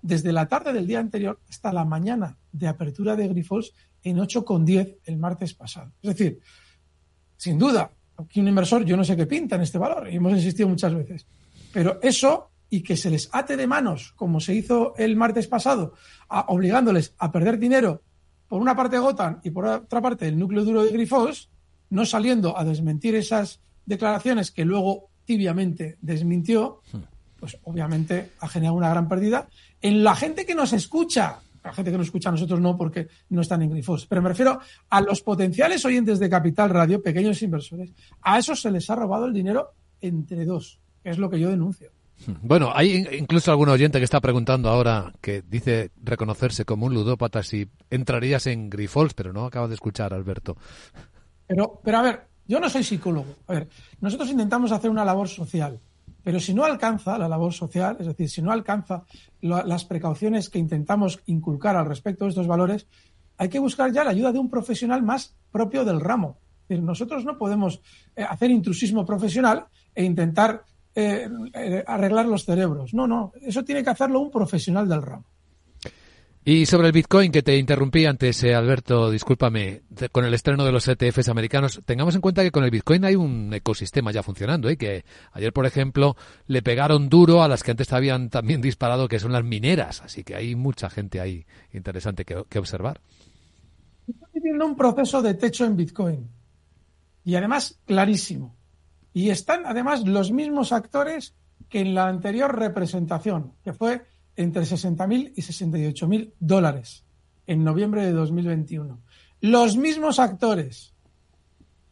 desde 0.00 0.32
la 0.32 0.46
tarde 0.46 0.72
del 0.72 0.86
día 0.86 1.00
anterior 1.00 1.40
hasta 1.48 1.72
la 1.72 1.84
mañana 1.84 2.38
de 2.52 2.68
apertura 2.68 3.16
de 3.16 3.28
Grifols 3.28 3.72
en 4.02 4.18
8,10 4.18 4.98
el 5.04 5.16
martes 5.16 5.54
pasado. 5.54 5.92
Es 6.02 6.16
decir, 6.16 6.40
sin 7.36 7.58
duda, 7.58 7.90
aquí 8.16 8.40
un 8.40 8.48
inversor, 8.48 8.84
yo 8.84 8.96
no 8.96 9.04
sé 9.04 9.16
qué 9.16 9.26
pinta 9.26 9.56
en 9.56 9.62
este 9.62 9.78
valor, 9.78 10.08
y 10.10 10.16
hemos 10.16 10.32
insistido 10.32 10.68
muchas 10.68 10.94
veces, 10.94 11.26
pero 11.72 11.98
eso 12.02 12.50
y 12.70 12.82
que 12.82 12.96
se 12.96 13.10
les 13.10 13.28
ate 13.32 13.56
de 13.56 13.66
manos, 13.66 14.12
como 14.16 14.40
se 14.40 14.54
hizo 14.54 14.94
el 14.96 15.14
martes 15.16 15.46
pasado, 15.46 15.94
obligándoles 16.28 17.14
a 17.18 17.30
perder 17.30 17.58
dinero 17.58 18.02
por 18.52 18.60
una 18.60 18.76
parte 18.76 18.98
Gotan 18.98 19.40
y 19.42 19.48
por 19.48 19.64
otra 19.64 20.02
parte 20.02 20.28
el 20.28 20.38
núcleo 20.38 20.62
duro 20.62 20.84
de 20.84 20.90
Grifos, 20.92 21.48
no 21.88 22.04
saliendo 22.04 22.58
a 22.58 22.66
desmentir 22.66 23.14
esas 23.14 23.60
declaraciones 23.86 24.50
que 24.50 24.66
luego 24.66 25.08
tibiamente 25.24 25.96
desmintió, 26.02 26.82
pues 27.40 27.56
obviamente 27.64 28.32
ha 28.40 28.48
generado 28.48 28.76
una 28.76 28.90
gran 28.90 29.08
pérdida 29.08 29.48
en 29.80 30.04
la 30.04 30.14
gente 30.14 30.44
que 30.44 30.54
nos 30.54 30.74
escucha. 30.74 31.38
La 31.64 31.72
gente 31.72 31.92
que 31.92 31.96
nos 31.96 32.08
escucha 32.08 32.28
a 32.28 32.32
nosotros 32.32 32.60
no, 32.60 32.76
porque 32.76 33.08
no 33.30 33.40
están 33.40 33.62
en 33.62 33.70
Grifos. 33.70 34.04
Pero 34.04 34.20
me 34.20 34.28
refiero 34.28 34.60
a 34.90 35.00
los 35.00 35.22
potenciales 35.22 35.82
oyentes 35.86 36.18
de 36.18 36.28
Capital 36.28 36.68
Radio, 36.68 37.02
pequeños 37.02 37.40
inversores. 37.40 37.90
A 38.20 38.38
esos 38.38 38.60
se 38.60 38.70
les 38.70 38.90
ha 38.90 38.96
robado 38.96 39.24
el 39.24 39.32
dinero 39.32 39.72
entre 40.02 40.44
dos, 40.44 40.78
que 41.02 41.08
es 41.08 41.16
lo 41.16 41.30
que 41.30 41.40
yo 41.40 41.48
denuncio. 41.48 41.90
Bueno, 42.42 42.70
hay 42.74 43.06
incluso 43.18 43.50
algún 43.50 43.68
oyente 43.68 43.98
que 43.98 44.04
está 44.04 44.20
preguntando 44.20 44.68
ahora 44.68 45.12
que 45.20 45.42
dice 45.42 45.90
reconocerse 46.02 46.64
como 46.64 46.86
un 46.86 46.94
ludópata 46.94 47.42
si 47.42 47.68
entrarías 47.90 48.46
en 48.46 48.70
Grifols, 48.70 49.14
pero 49.14 49.32
no 49.32 49.46
acaba 49.46 49.68
de 49.68 49.74
escuchar, 49.74 50.14
Alberto. 50.14 50.56
Pero, 51.46 51.80
pero 51.82 51.98
a 51.98 52.02
ver, 52.02 52.26
yo 52.46 52.60
no 52.60 52.68
soy 52.68 52.82
psicólogo. 52.82 53.34
A 53.46 53.54
ver, 53.54 53.68
nosotros 54.00 54.30
intentamos 54.30 54.72
hacer 54.72 54.90
una 54.90 55.04
labor 55.04 55.28
social, 55.28 55.80
pero 56.22 56.38
si 56.40 56.54
no 56.54 56.64
alcanza 56.64 57.18
la 57.18 57.28
labor 57.28 57.52
social, 57.52 57.96
es 57.98 58.06
decir, 58.06 58.28
si 58.28 58.42
no 58.42 58.52
alcanza 58.52 59.04
las 59.40 59.84
precauciones 59.84 60.48
que 60.48 60.58
intentamos 60.58 61.20
inculcar 61.26 61.76
al 61.76 61.86
respecto 61.86 62.24
de 62.24 62.30
estos 62.30 62.46
valores, 62.46 62.86
hay 63.36 63.48
que 63.48 63.58
buscar 63.58 63.92
ya 63.92 64.04
la 64.04 64.10
ayuda 64.10 64.32
de 64.32 64.38
un 64.38 64.48
profesional 64.48 65.02
más 65.02 65.34
propio 65.50 65.84
del 65.84 66.00
ramo. 66.00 66.38
Es 66.62 66.68
decir, 66.68 66.84
nosotros 66.84 67.24
no 67.24 67.36
podemos 67.36 67.80
eh, 68.14 68.22
hacer 68.22 68.50
intrusismo 68.50 69.04
profesional 69.04 69.66
e 69.94 70.04
intentar 70.04 70.64
eh, 70.94 71.28
eh, 71.54 71.84
arreglar 71.86 72.26
los 72.26 72.44
cerebros. 72.44 72.94
No, 72.94 73.06
no, 73.06 73.32
eso 73.40 73.64
tiene 73.64 73.82
que 73.82 73.90
hacerlo 73.90 74.20
un 74.20 74.30
profesional 74.30 74.88
del 74.88 75.02
ramo. 75.02 75.24
Y 76.44 76.66
sobre 76.66 76.88
el 76.88 76.92
Bitcoin, 76.92 77.30
que 77.30 77.42
te 77.42 77.56
interrumpí 77.56 78.04
antes, 78.04 78.42
eh, 78.42 78.52
Alberto, 78.52 79.12
discúlpame, 79.12 79.82
con 80.10 80.24
el 80.24 80.34
estreno 80.34 80.64
de 80.64 80.72
los 80.72 80.88
ETFs 80.88 81.28
americanos, 81.28 81.80
tengamos 81.84 82.16
en 82.16 82.20
cuenta 82.20 82.42
que 82.42 82.50
con 82.50 82.64
el 82.64 82.70
Bitcoin 82.72 83.04
hay 83.04 83.14
un 83.14 83.54
ecosistema 83.54 84.10
ya 84.10 84.24
funcionando, 84.24 84.68
¿eh? 84.68 84.76
que 84.76 85.04
ayer, 85.34 85.52
por 85.52 85.66
ejemplo, 85.66 86.16
le 86.48 86.60
pegaron 86.60 87.08
duro 87.08 87.44
a 87.44 87.48
las 87.48 87.62
que 87.62 87.70
antes 87.70 87.92
habían 87.92 88.28
también 88.28 88.60
disparado, 88.60 89.06
que 89.06 89.20
son 89.20 89.30
las 89.30 89.44
mineras, 89.44 90.02
así 90.02 90.24
que 90.24 90.34
hay 90.34 90.56
mucha 90.56 90.90
gente 90.90 91.20
ahí 91.20 91.46
interesante 91.72 92.24
que, 92.24 92.42
que 92.48 92.58
observar. 92.58 93.00
Estoy 94.08 94.28
viviendo 94.34 94.66
un 94.66 94.74
proceso 94.74 95.22
de 95.22 95.34
techo 95.34 95.64
en 95.64 95.76
Bitcoin, 95.76 96.28
y 97.24 97.36
además 97.36 97.78
clarísimo. 97.86 98.56
Y 99.12 99.30
están 99.30 99.66
además 99.66 100.06
los 100.06 100.32
mismos 100.32 100.72
actores 100.72 101.34
que 101.68 101.80
en 101.80 101.94
la 101.94 102.08
anterior 102.08 102.58
representación, 102.58 103.54
que 103.62 103.72
fue 103.72 104.02
entre 104.36 104.62
60.000 104.62 105.32
y 105.34 105.42
68.000 105.42 106.32
dólares 106.38 107.04
en 107.46 107.64
noviembre 107.64 108.04
de 108.04 108.12
2021. 108.12 109.00
Los 109.40 109.76
mismos 109.76 110.18
actores, 110.18 110.94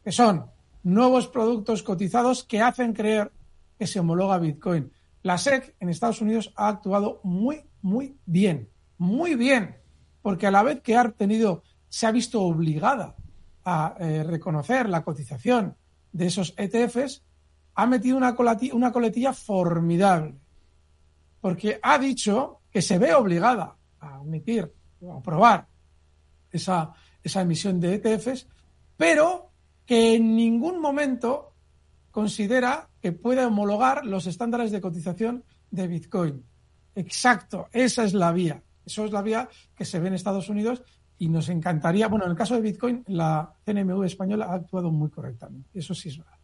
que 0.05 0.13
son 0.13 0.47
nuevos 0.83 1.29
productos 1.29 1.83
cotizados 1.83 2.45
que 2.45 2.61
hacen 2.61 2.93
creer 2.93 3.33
que 3.79 3.87
se 3.87 4.01
homologa 4.01 4.39
Bitcoin. 4.39 4.93
La 5.23 5.37
SEC 5.37 5.75
en 5.81 5.89
Estados 5.89 6.21
Unidos 6.21 6.53
ha 6.57 6.69
actuado 6.69 7.21
muy, 7.25 7.63
muy 7.83 8.17
bien, 8.27 8.69
muy 8.99 9.35
bien, 9.35 9.77
porque 10.23 10.47
a 10.47 10.51
la 10.51 10.63
vez 10.63 10.81
que 10.81 10.97
ha 10.97 11.11
tenido, 11.11 11.63
se 11.89 12.07
ha 12.07 12.13
visto 12.13 12.43
obligada 12.43 13.17
a 13.65 13.95
eh, 13.99 14.23
reconocer 14.23 14.89
la 14.89 15.03
cotización 15.03 15.77
de 16.13 16.27
esos 16.27 16.55
ETFs, 16.57 17.23
ha 17.75 17.87
metido 17.87 18.17
una, 18.17 18.35
coletilla, 18.35 18.75
una 18.75 18.93
coletilla 18.93 19.33
formidable, 19.33 20.35
porque 21.41 21.79
ha 21.83 21.99
dicho 21.99 22.61
que 22.71 22.83
se 22.83 22.99
ve 22.99 23.15
obligada 23.15 23.77
a 24.01 24.21
emitir 24.23 24.73
o 25.01 25.15
aprobar 25.15 25.67
esa, 26.51 26.93
esa 27.23 27.41
emisión 27.41 27.81
de 27.81 27.95
ETFs, 27.95 28.47
pero 28.97 29.51
que 29.87 30.15
en 30.15 30.37
ningún 30.37 30.81
momento 30.81 31.55
considera 32.11 32.89
que 33.01 33.13
puede 33.13 33.45
homologar 33.45 34.05
los 34.05 34.27
estándares 34.27 34.71
de 34.71 34.81
cotización 34.81 35.45
de 35.71 35.87
Bitcoin. 35.87 36.45
Exacto, 36.95 37.69
esa 37.73 38.05
es 38.05 38.15
la 38.15 38.33
vía. 38.33 38.63
Eso 38.85 39.05
es 39.05 39.13
la 39.13 39.23
vía 39.23 39.49
que 39.75 39.85
se 39.85 40.01
ve 40.01 40.09
en 40.09 40.15
Estados 40.15 40.49
Unidos 40.49 40.83
y 41.21 41.29
nos 41.29 41.51
encantaría, 41.51 42.09
bueno, 42.09 42.25
en 42.25 42.31
el 42.31 42.37
caso 42.37 42.55
de 42.55 42.63
Bitcoin, 42.63 43.05
la 43.09 43.53
CNMV 43.67 44.05
española 44.05 44.47
ha 44.47 44.55
actuado 44.55 44.91
muy 44.91 45.11
correctamente. 45.11 45.69
Eso 45.79 45.95
sí 45.95 46.09
es 46.09 46.17
verdad. 46.17 46.39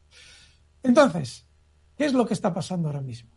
Entonces, 0.83 1.47
¿qué 1.97 2.05
es 2.05 2.13
lo 2.13 2.27
que 2.27 2.35
está 2.35 2.53
pasando 2.53 2.89
ahora 2.89 3.01
mismo? 3.01 3.31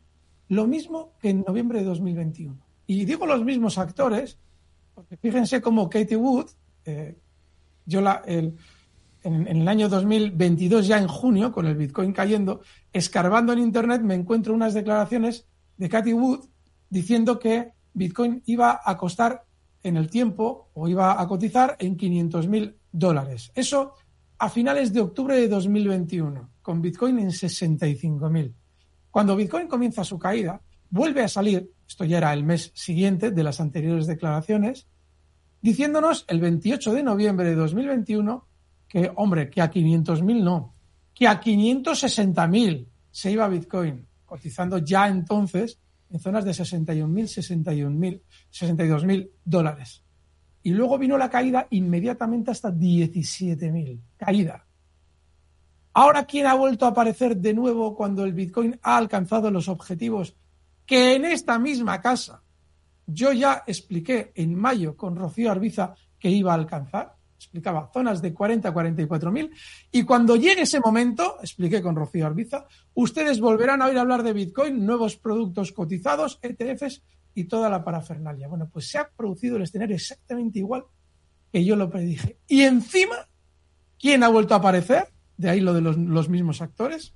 Lo 0.50 0.68
mismo 0.68 1.14
que 1.22 1.30
en 1.30 1.46
noviembre 1.48 1.80
de 1.80 1.86
2021. 1.86 2.60
Y 2.88 3.06
digo 3.06 3.26
los 3.26 3.42
mismos 3.46 3.78
actores, 3.78 4.38
porque 4.94 5.16
fíjense 5.16 5.62
cómo 5.62 5.90
Katie 5.90 6.18
Wood, 6.18 6.50
eh, 6.84 7.18
yo 7.86 8.02
la, 8.02 8.22
en, 8.26 8.58
en, 9.24 9.48
el 9.48 9.68
año 9.70 9.88
2022, 9.88 10.88
ya 10.88 10.98
en 10.98 11.08
junio, 11.08 11.54
con 11.54 11.68
el 11.68 11.78
Bitcoin 11.78 12.12
cayendo, 12.12 12.60
escarbando 12.92 13.54
en 13.54 13.60
Internet, 13.60 14.02
me 14.02 14.16
encuentro 14.16 14.54
unas 14.54 14.74
declaraciones 14.74 15.48
de 15.78 15.88
Katie 15.88 16.14
Wood 16.14 16.50
diciendo 16.90 17.40
que 17.40 17.72
Bitcoin 17.94 18.44
iba 18.46 18.82
a 18.84 18.98
costar 18.98 19.46
en 19.84 19.98
el 19.98 20.10
tiempo 20.10 20.70
o 20.74 20.88
iba 20.88 21.22
a 21.22 21.28
cotizar 21.28 21.76
en 21.80 21.96
500 21.96 22.48
mil 22.48 22.76
dólares. 22.92 23.52
Eso 23.56 23.94
a 24.38 24.50
finales 24.50 24.94
de 24.94 25.02
octubre 25.02 25.36
de 25.36 25.48
2021 25.48 26.50
con 26.62 26.82
Bitcoin 26.82 27.20
en 27.20 27.30
65.000. 27.30 28.54
Cuando 29.12 29.36
Bitcoin 29.36 29.68
comienza 29.68 30.04
su 30.04 30.18
caída, 30.18 30.62
vuelve 30.90 31.24
a 31.24 31.28
salir, 31.28 31.72
esto 31.88 32.06
ya 32.06 32.18
era 32.20 32.34
el 32.34 32.44
mes 32.44 32.72
siguiente 32.74 33.32
de 33.32 33.44
las 33.44 33.60
anteriores 33.60 34.08
declaraciones, 34.08 34.88
diciéndonos 35.62 36.26
el 36.28 36.40
28 36.40 36.94
de 36.94 37.04
noviembre 37.04 37.50
de 37.50 37.56
2021 37.56 38.48
que, 38.88 39.12
hombre, 39.16 39.50
que 39.50 39.62
a 39.62 39.72
500.000 39.72 40.44
no, 40.44 40.74
que 41.14 41.28
a 41.28 41.42
560.000 41.42 42.88
se 43.12 43.32
iba 43.32 43.48
Bitcoin, 43.48 44.08
cotizando 44.26 44.78
ya 44.78 45.08
entonces 45.08 45.80
en 46.10 46.20
zonas 46.20 46.46
de 46.46 46.52
61.000, 46.52 47.08
61.000, 47.08 48.22
62.000 48.52 49.30
dólares. 49.46 50.04
Y 50.64 50.72
luego 50.72 50.98
vino 50.98 51.18
la 51.18 51.30
caída 51.30 51.68
inmediatamente 51.70 52.52
hasta 52.52 52.72
17.000. 52.72 54.00
Caída. 54.18 54.66
Ahora, 55.94 56.26
¿quién 56.26 56.46
ha 56.48 56.54
vuelto 56.54 56.86
a 56.86 56.90
aparecer 56.90 57.38
de 57.38 57.54
nuevo 57.54 57.96
cuando 57.96 58.24
el 58.24 58.34
Bitcoin 58.34 58.80
ha 58.84 58.98
alcanzado 58.98 59.52
los 59.52 59.68
objetivos 59.68 60.36
que 60.86 61.16
en 61.16 61.26
esta 61.26 61.60
misma 61.60 62.02
casa 62.02 62.42
yo 63.06 63.32
ya 63.32 63.64
expliqué 63.66 64.32
en 64.36 64.56
mayo 64.56 64.96
con 64.96 65.16
Rocío 65.16 65.52
Arbiza 65.52 65.96
que 66.20 66.30
iba 66.30 66.52
a 66.52 66.56
alcanzar? 66.56 67.16
Explicaba 67.40 67.90
zonas 67.94 68.22
de 68.22 68.34
40 68.34 68.70
a 68.70 68.74
44 68.74 69.32
mil. 69.32 69.52
Y 69.92 70.04
cuando 70.04 70.36
llegue 70.36 70.64
ese 70.64 70.80
momento, 70.80 71.38
expliqué 71.42 71.82
con 71.82 71.96
Rocío 71.96 72.26
Arbiza, 72.26 72.66
ustedes 72.94 73.40
volverán 73.40 73.82
a 73.82 73.88
oír 73.88 73.98
hablar 73.98 74.24
de 74.24 74.34
Bitcoin, 74.34 74.86
nuevos 74.86 75.16
productos 75.16 75.72
cotizados, 75.72 76.40
ETFs 76.42 77.02
y 77.34 77.46
toda 77.46 77.70
la 77.70 77.84
parafernalia. 77.84 78.48
Bueno, 78.48 78.70
pues 78.72 78.90
se 78.90 78.98
ha 78.98 79.10
producido 79.10 79.56
el 79.56 79.64
escenario 79.64 79.96
exactamente 79.96 80.60
igual 80.60 80.84
que 81.52 81.64
yo 81.64 81.76
lo 81.76 81.90
predije. 81.90 82.38
Y 82.48 82.62
encima, 82.62 83.16
¿quién 83.98 84.24
ha 84.24 84.28
vuelto 84.28 84.54
a 84.54 84.58
aparecer? 84.58 85.08
de 85.40 85.50
ahí 85.50 85.62
lo 85.62 85.74
de 85.74 85.80
los, 85.80 86.28
mismos 86.28 86.62
actores, 86.62 87.14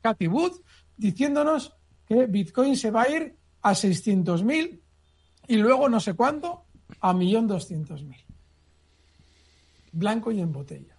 Cathy 0.00 0.28
Wood, 0.28 0.60
diciéndonos 0.96 1.74
que 2.06 2.26
Bitcoin 2.26 2.76
se 2.76 2.92
va 2.92 3.02
a 3.02 3.10
ir 3.10 3.36
a 3.62 3.72
600.000 3.72 4.80
y 5.48 5.56
luego 5.56 5.88
no 5.88 5.98
sé 5.98 6.14
cuánto 6.14 6.66
a 7.00 7.12
1.200.000. 7.12 8.27
blanco 9.92 10.30
y 10.32 10.40
en 10.40 10.52
botella. 10.52 10.96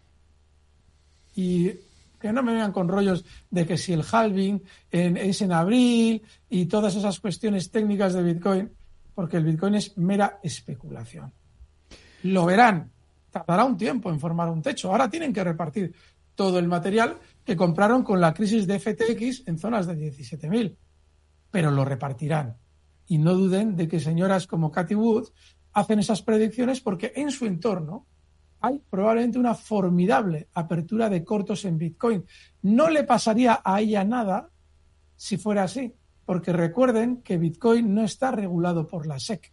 Y 1.36 1.72
que 2.19 2.34
no 2.34 2.43
me 2.43 2.51
vengan 2.51 2.74
con 2.74 2.88
rollos 2.88 3.24
de 3.50 3.65
que 3.65 3.77
si 3.77 3.93
el 3.93 4.03
halving 4.10 4.62
es 4.91 5.41
en 5.41 5.51
abril 5.51 6.22
y 6.50 6.65
todas 6.65 6.96
esas 6.96 7.19
cuestiones 7.19 7.72
técnicas 7.72 8.13
de 8.13 8.24
Bitcoin, 8.24 8.72
porque 9.15 9.38
el 9.38 9.46
Bitcoin 9.46 9.75
es 9.75 9.98
mera 9.98 10.39
especulación. 10.43 11.31
Lo 12.24 12.46
verán, 12.46 12.91
tardará 13.31 13.63
un 13.63 13.77
tiempo 13.77 14.10
en 14.10 14.19
formar 14.19 14.50
un 14.50 14.62
techo. 14.62 14.91
Ahora 14.91 15.10
tienen 15.10 15.31
que 15.31 15.43
repartir 15.43 15.93
todo 16.36 16.60
el 16.60 16.67
material 16.67 17.17
que 17.43 17.55
compraron 17.55 18.03
con 18.03 18.19
la 18.22 18.34
crisis 18.34 18.67
de 18.67 18.79
FTX 18.79 19.48
en 19.48 19.58
zonas 19.58 19.88
de 19.88 19.96
17.000, 19.96 20.75
pero 21.51 21.72
lo 21.72 21.86
repartirán. 21.86 22.58
Y 23.08 23.17
no 23.17 23.34
duden 23.34 23.75
de 23.75 23.88
que 23.88 24.00
señoras 24.00 24.46
como 24.46 24.72
Cathy 24.72 24.96
Wood 24.96 25.29
hacen 25.74 26.00
esas 26.00 26.22
predicciones 26.22 26.81
porque 26.81 27.13
en 27.15 27.31
su 27.31 27.46
entorno 27.46 28.08
hay 28.61 28.81
probablemente 28.89 29.39
una 29.39 29.55
formidable 29.55 30.47
apertura 30.53 31.09
de 31.09 31.23
cortos 31.23 31.65
en 31.65 31.77
Bitcoin. 31.77 32.25
No 32.61 32.89
le 32.89 33.03
pasaría 33.03 33.61
a 33.63 33.79
ella 33.79 34.03
nada 34.03 34.49
si 35.15 35.37
fuera 35.37 35.63
así, 35.63 35.93
porque 36.25 36.53
recuerden 36.53 37.21
que 37.21 37.37
Bitcoin 37.37 37.93
no 37.93 38.03
está 38.03 38.31
regulado 38.31 38.87
por 38.87 39.05
la 39.05 39.19
SEC. 39.19 39.51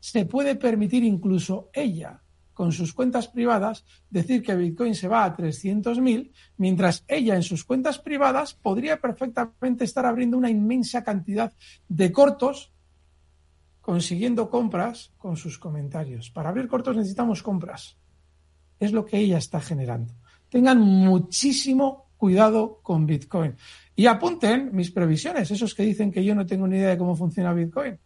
Se 0.00 0.26
puede 0.26 0.54
permitir 0.54 1.04
incluso 1.04 1.70
ella, 1.72 2.22
con 2.52 2.72
sus 2.72 2.92
cuentas 2.92 3.28
privadas, 3.28 3.84
decir 4.10 4.42
que 4.42 4.56
Bitcoin 4.56 4.94
se 4.94 5.08
va 5.08 5.24
a 5.24 5.36
300.000, 5.36 6.32
mientras 6.56 7.04
ella 7.06 7.36
en 7.36 7.42
sus 7.42 7.64
cuentas 7.64 7.98
privadas 7.98 8.54
podría 8.54 9.00
perfectamente 9.00 9.84
estar 9.84 10.06
abriendo 10.06 10.36
una 10.36 10.50
inmensa 10.50 11.04
cantidad 11.04 11.52
de 11.88 12.12
cortos 12.12 12.72
consiguiendo 13.80 14.50
compras 14.50 15.12
con 15.16 15.36
sus 15.36 15.58
comentarios. 15.58 16.30
Para 16.30 16.50
abrir 16.50 16.68
cortos 16.68 16.96
necesitamos 16.96 17.42
compras 17.42 17.96
es 18.78 18.92
lo 18.92 19.04
que 19.04 19.18
ella 19.18 19.38
está 19.38 19.60
generando. 19.60 20.14
Tengan 20.48 20.80
muchísimo 20.80 22.08
cuidado 22.16 22.80
con 22.82 23.06
Bitcoin. 23.06 23.54
Y 23.94 24.06
apunten 24.06 24.70
mis 24.72 24.90
previsiones, 24.90 25.50
esos 25.50 25.74
que 25.74 25.82
dicen 25.82 26.12
que 26.12 26.24
yo 26.24 26.34
no 26.34 26.46
tengo 26.46 26.66
ni 26.66 26.76
idea 26.76 26.90
de 26.90 26.98
cómo 26.98 27.16
funciona 27.16 27.52
Bitcoin. 27.52 27.98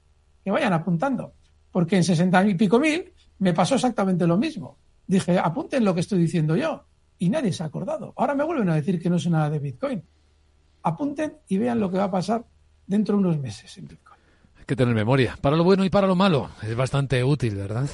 Que 0.45 0.51
vayan 0.51 0.73
apuntando. 0.73 1.35
Porque 1.71 1.97
en 1.97 2.05
60 2.05 2.47
y 2.49 2.55
pico 2.55 2.79
mil 2.79 3.13
me 3.39 3.53
pasó 3.53 3.75
exactamente 3.75 4.27
lo 4.27 4.37
mismo. 4.37 4.79
Dije, 5.07 5.39
apunten 5.39 5.85
lo 5.85 5.95
que 5.95 6.01
estoy 6.01 6.19
diciendo 6.19 6.57
yo. 6.57 6.85
Y 7.19 7.29
nadie 7.29 7.53
se 7.53 7.63
ha 7.63 7.67
acordado. 7.67 8.13
Ahora 8.17 8.35
me 8.35 8.45
vuelven 8.45 8.69
a 8.71 8.75
decir 8.75 9.01
que 9.01 9.11
no 9.11 9.19
sé 9.19 9.31
nada 9.31 9.51
de 9.51 9.59
Bitcoin. 9.59 10.03
Apunten 10.83 11.35
y 11.49 11.59
vean 11.59 11.79
lo 11.79 11.91
que 11.91 11.99
va 11.99 12.05
a 12.05 12.11
pasar 12.11 12.45
dentro 12.87 13.17
de 13.17 13.21
unos 13.25 13.39
meses 13.39 13.77
en 13.79 13.87
Bitcoin. 13.87 14.21
Hay 14.59 14.65
que 14.65 14.77
tener 14.77 14.95
memoria, 14.95 15.37
para 15.41 15.57
lo 15.57 15.65
bueno 15.65 15.85
y 15.85 15.91
para 15.91 16.07
lo 16.07 16.17
malo. 16.17 16.51
Es 16.63 16.75
bastante 16.77 17.23
útil, 17.25 17.57
¿verdad? 17.57 17.89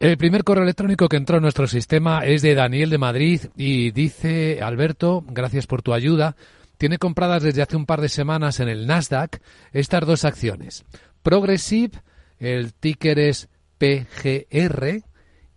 El 0.00 0.16
primer 0.16 0.44
correo 0.44 0.62
electrónico 0.62 1.10
que 1.10 1.18
entró 1.18 1.36
en 1.36 1.42
nuestro 1.42 1.66
sistema 1.66 2.24
es 2.24 2.40
de 2.40 2.54
Daniel 2.54 2.88
de 2.88 2.96
Madrid 2.96 3.42
y 3.54 3.90
dice, 3.90 4.62
Alberto, 4.62 5.22
gracias 5.28 5.66
por 5.66 5.82
tu 5.82 5.92
ayuda. 5.92 6.36
Tiene 6.78 6.96
compradas 6.96 7.42
desde 7.42 7.60
hace 7.60 7.76
un 7.76 7.84
par 7.84 8.00
de 8.00 8.08
semanas 8.08 8.60
en 8.60 8.70
el 8.70 8.86
Nasdaq 8.86 9.42
estas 9.72 10.06
dos 10.06 10.24
acciones. 10.24 10.86
Progressive, 11.22 12.00
el 12.38 12.72
ticker 12.72 13.18
es 13.18 13.50
PGR, 13.76 15.02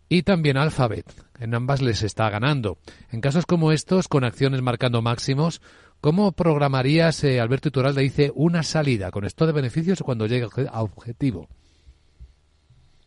y 0.10 0.24
también 0.24 0.58
Alphabet. 0.58 1.06
En 1.40 1.56
ambas 1.56 1.82
les 1.82 2.04
está 2.04 2.30
ganando. 2.30 2.78
En 3.14 3.22
casos 3.22 3.46
como 3.46 3.72
estos, 3.72 4.10
con 4.10 4.26
acciones 4.26 4.62
marcando 4.62 5.02
máximos, 5.02 5.62
¿cómo 6.02 6.34
programarías, 6.34 7.24
eh, 7.24 7.40
Alberto 7.40 7.70
Iturralde 7.70 8.02
dice, 8.02 8.30
una 8.36 8.62
salida 8.62 9.10
con 9.10 9.24
esto 9.24 9.46
de 9.48 9.54
beneficios 9.54 10.04
cuando 10.04 10.28
llegue 10.28 10.50
a 10.70 10.84
objetivo? 10.84 11.48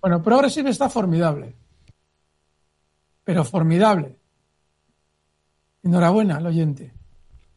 Bueno, 0.06 0.22
Progressive 0.22 0.70
está 0.70 0.88
formidable. 0.88 1.56
Pero 3.25 3.44
formidable. 3.44 4.16
Enhorabuena 5.82 6.36
al 6.36 6.46
oyente. 6.46 6.94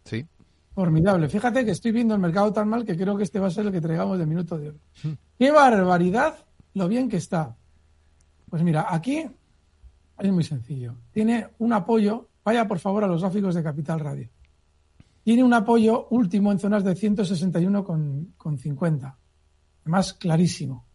Sí. 0.04 0.26
Formidable. 0.74 1.30
Fíjate 1.30 1.64
que 1.64 1.70
estoy 1.70 1.92
viendo 1.92 2.16
el 2.16 2.20
mercado 2.20 2.52
tan 2.52 2.68
mal 2.68 2.86
que 2.86 2.98
creo 2.98 3.16
que 3.16 3.22
este 3.22 3.40
va 3.40 3.46
a 3.46 3.52
ser 3.52 3.68
el 3.68 3.72
que 3.72 3.82
traigamos 3.82 4.18
de 4.18 4.26
minuto 4.26 4.58
de 4.58 4.70
oro. 4.70 4.80
Hmm. 5.04 5.12
¡Qué 5.38 5.52
barbaridad 5.52 6.44
lo 6.74 6.88
bien 6.88 7.08
que 7.08 7.18
está! 7.18 7.56
Pues 8.50 8.64
mira, 8.64 8.88
aquí 8.90 9.30
es 10.18 10.32
muy 10.32 10.44
sencillo. 10.44 10.96
Tiene 11.12 11.50
un 11.60 11.72
apoyo, 11.72 12.30
vaya 12.44 12.68
por 12.68 12.80
favor 12.80 13.04
a 13.04 13.08
los 13.08 13.22
gráficos 13.22 13.54
de 13.54 13.62
Capital 13.62 14.00
Radio. 14.00 14.28
Tiene 15.24 15.44
un 15.44 15.54
apoyo 15.54 16.08
último 16.10 16.52
en 16.52 16.58
zonas 16.58 16.84
de 16.84 16.96
161,50. 16.96 19.18
Además, 19.84 20.14
clarísimo. 20.14 20.89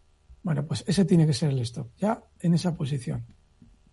Bueno, 0.45 0.63
pues 0.63 0.83
ese 0.85 1.05
tiene 1.05 1.25
que 1.25 1.33
ser 1.33 1.49
el 1.49 1.59
stop, 1.61 1.87
ya 1.97 2.21
en 2.39 2.53
esa 2.53 2.75
posición. 2.75 3.25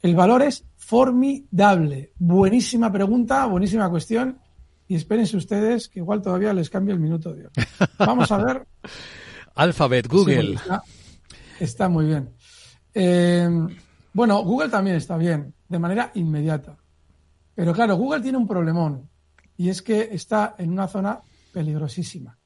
El 0.02 0.14
valor 0.14 0.42
es 0.42 0.66
formidable. 0.76 2.12
Buenísima 2.18 2.92
pregunta, 2.92 3.46
buenísima 3.46 3.88
cuestión. 3.88 4.38
Y 4.86 4.96
espérense 4.96 5.38
ustedes 5.38 5.88
que 5.88 6.00
igual 6.00 6.20
todavía 6.20 6.52
les 6.52 6.68
cambio 6.68 6.92
el 6.92 7.00
minuto 7.00 7.32
de 7.32 7.46
hoy. 7.46 7.52
Vamos 7.98 8.30
a 8.30 8.44
ver. 8.44 8.66
Alphabet, 9.54 10.06
Google. 10.08 10.58
está, 11.58 11.88
muy 11.88 12.04
bien. 12.04 12.28
Eh, 12.92 13.48
bueno, 14.12 14.44
Google 14.44 14.68
también 14.68 14.96
está 14.96 15.16
bien, 15.16 15.54
de 15.66 15.78
manera 15.78 16.10
inmediata. 16.16 16.76
Pero 17.54 17.72
claro, 17.72 17.96
Google 17.96 18.20
tiene 18.20 18.36
un 18.36 18.46
problemón. 18.46 19.08
Y 19.56 19.70
es 19.70 19.80
que 19.80 20.10
está 20.12 20.54
en 20.58 20.70
una 20.70 20.86
zona 20.86 21.18
peligrosísima. 21.50 22.38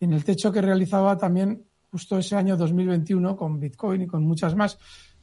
En 0.00 0.12
el 0.12 0.24
techo 0.24 0.50
que 0.50 0.60
realizaba 0.60 1.16
también 1.16 1.64
justo 1.92 2.16
ese 2.16 2.34
año 2.36 2.56
2021 2.56 3.36
con 3.36 3.60
Bitcoin 3.60 4.02
y 4.02 4.06
con 4.06 4.24
muchas 4.24 4.56
más. 4.56 4.78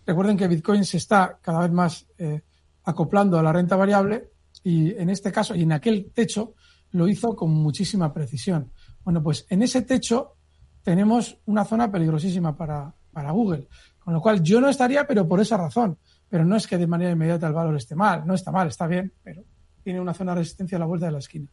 Recuerden 0.06 0.38
que 0.38 0.48
Bitcoin 0.48 0.86
se 0.86 0.98
está 0.98 1.40
cada 1.42 1.62
vez 1.62 1.72
más 1.72 2.06
eh, 2.20 2.42
acoplando 2.84 3.40
a 3.40 3.44
la 3.44 3.52
renta 3.52 3.76
variable 3.76 4.30
y 4.64 4.92
en 4.92 5.10
este 5.10 5.32
caso 5.32 5.56
y 5.56 5.64
en 5.64 5.72
aquel 5.72 6.12
techo 6.14 6.54
lo 6.92 7.08
hizo 7.08 7.36
con 7.36 7.50
muchísima 7.50 8.14
precisión. 8.14 8.72
Bueno, 9.04 9.24
pues 9.24 9.48
en 9.50 9.64
ese 9.64 9.82
techo 9.82 10.36
tenemos 10.84 11.40
una 11.48 11.66
zona 11.66 11.92
peligrosísima 11.92 12.56
para, 12.56 12.94
para 13.12 13.32
Google, 13.32 13.68
con 13.98 14.14
lo 14.14 14.22
cual 14.22 14.44
yo 14.44 14.62
no 14.62 14.70
estaría, 14.70 15.08
pero 15.08 15.28
por 15.28 15.40
esa 15.40 15.58
razón. 15.58 15.98
Pero 16.30 16.46
no 16.46 16.56
es 16.56 16.68
que 16.68 16.78
de 16.78 16.86
manera 16.86 17.12
inmediata 17.12 17.48
el 17.48 17.54
valor 17.54 17.76
esté 17.76 17.96
mal, 17.96 18.26
no 18.28 18.36
está 18.36 18.52
mal, 18.52 18.68
está 18.68 18.86
bien, 18.86 19.12
pero 19.24 19.44
tiene 19.84 20.00
una 20.00 20.14
zona 20.14 20.34
de 20.34 20.42
resistencia 20.42 20.78
a 20.78 20.80
la 20.80 20.86
vuelta 20.86 21.08
de 21.08 21.14
la 21.14 21.20
esquina. 21.20 21.50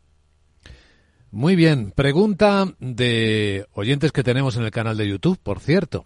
Muy 1.33 1.57
bien, 1.57 1.91
pregunta 1.91 2.73
de 2.79 3.67
oyentes 3.73 4.13
que 4.13 4.23
tenemos 4.23 4.57
en 4.57 4.63
el 4.63 4.71
canal 4.71 4.97
de 4.97 5.09
YouTube, 5.09 5.39
por 5.43 5.61
cierto. 5.61 6.05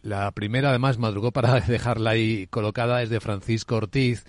La 0.00 0.30
primera, 0.30 0.70
además, 0.70 0.98
madrugó 0.98 1.32
para 1.32 1.60
dejarla 1.68 2.10
ahí 2.10 2.46
colocada, 2.46 3.02
es 3.02 3.10
de 3.10 3.20
Francisco 3.20 3.76
Ortiz. 3.76 4.24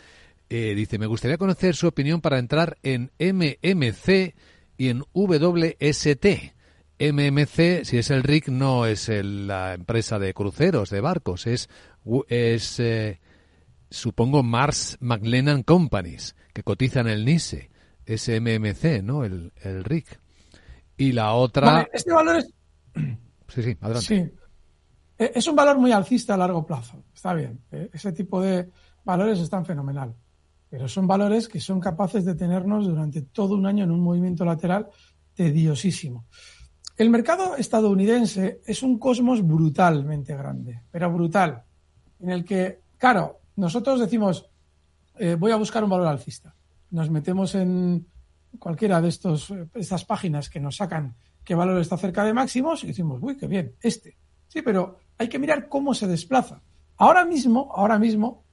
Eh, 0.49 0.73
dice, 0.75 0.97
me 0.97 1.05
gustaría 1.05 1.37
conocer 1.37 1.75
su 1.75 1.87
opinión 1.87 2.21
para 2.21 2.39
entrar 2.39 2.77
en 2.83 3.11
MMC 3.19 4.35
y 4.77 4.89
en 4.89 5.03
WST. 5.13 6.25
MMC, 6.99 7.85
si 7.85 7.97
es 7.97 8.09
el 8.11 8.23
RIC, 8.23 8.49
no 8.49 8.85
es 8.85 9.09
la 9.09 9.73
empresa 9.73 10.19
de 10.19 10.33
cruceros, 10.33 10.89
de 10.89 11.01
barcos, 11.01 11.47
es, 11.47 11.69
es 12.27 12.79
eh, 12.79 13.19
supongo, 13.89 14.43
Mars 14.43 14.97
McLennan 14.99 15.63
Companies, 15.63 16.35
que 16.53 16.63
cotiza 16.63 16.99
en 16.99 17.07
el 17.07 17.25
NISE. 17.25 17.69
Es 18.05 18.27
MMC, 18.27 19.03
¿no? 19.03 19.23
El, 19.23 19.53
el 19.63 19.83
RIC. 19.83 20.20
Y 21.01 21.11
la 21.13 21.33
otra. 21.33 21.89
este 21.91 22.13
valor 22.13 22.35
es. 22.35 22.53
Sí, 23.47 23.63
sí, 23.63 23.77
adelante. 23.81 24.07
Sí. 24.07 24.15
E, 25.17 25.31
es 25.33 25.47
un 25.47 25.55
valor 25.55 25.79
muy 25.79 25.91
alcista 25.91 26.35
a 26.35 26.37
largo 26.37 26.63
plazo. 26.63 27.03
Está 27.11 27.33
bien. 27.33 27.59
E, 27.71 27.89
ese 27.91 28.11
tipo 28.11 28.39
de 28.39 28.69
valores 29.03 29.39
están 29.39 29.65
fenomenal. 29.65 30.13
Pero 30.69 30.87
son 30.87 31.07
valores 31.07 31.47
que 31.47 31.59
son 31.59 31.79
capaces 31.79 32.23
de 32.23 32.35
tenernos 32.35 32.85
durante 32.85 33.23
todo 33.23 33.55
un 33.55 33.65
año 33.65 33.83
en 33.83 33.91
un 33.91 33.99
movimiento 33.99 34.45
lateral 34.45 34.89
tediosísimo. 35.33 36.27
El 36.95 37.09
mercado 37.09 37.55
estadounidense 37.55 38.61
es 38.63 38.83
un 38.83 38.99
cosmos 38.99 39.41
brutalmente 39.41 40.37
grande, 40.37 40.83
pero 40.91 41.11
brutal, 41.11 41.63
en 42.19 42.29
el 42.29 42.45
que, 42.45 42.81
claro, 42.99 43.41
nosotros 43.55 43.99
decimos, 43.99 44.49
eh, 45.17 45.35
voy 45.37 45.51
a 45.51 45.55
buscar 45.55 45.83
un 45.83 45.89
valor 45.89 46.07
alcista. 46.07 46.55
Nos 46.91 47.09
metemos 47.09 47.55
en, 47.55 48.05
cualquiera 48.59 49.01
de 49.01 49.09
estos, 49.09 49.53
estas 49.73 50.05
páginas 50.05 50.49
que 50.49 50.59
nos 50.59 50.77
sacan 50.77 51.15
qué 51.43 51.55
valor 51.55 51.79
está 51.81 51.97
cerca 51.97 52.23
de 52.23 52.33
máximos 52.33 52.83
y 52.83 52.87
decimos, 52.87 53.19
uy, 53.21 53.37
qué 53.37 53.47
bien, 53.47 53.75
este. 53.81 54.17
Sí, 54.47 54.61
pero 54.61 54.97
hay 55.17 55.29
que 55.29 55.39
mirar 55.39 55.69
cómo 55.69 55.93
se 55.93 56.07
desplaza. 56.07 56.61
Ahora 56.97 57.25
mismo, 57.25 57.71
ahora 57.73 57.97
mismo, 57.97 58.43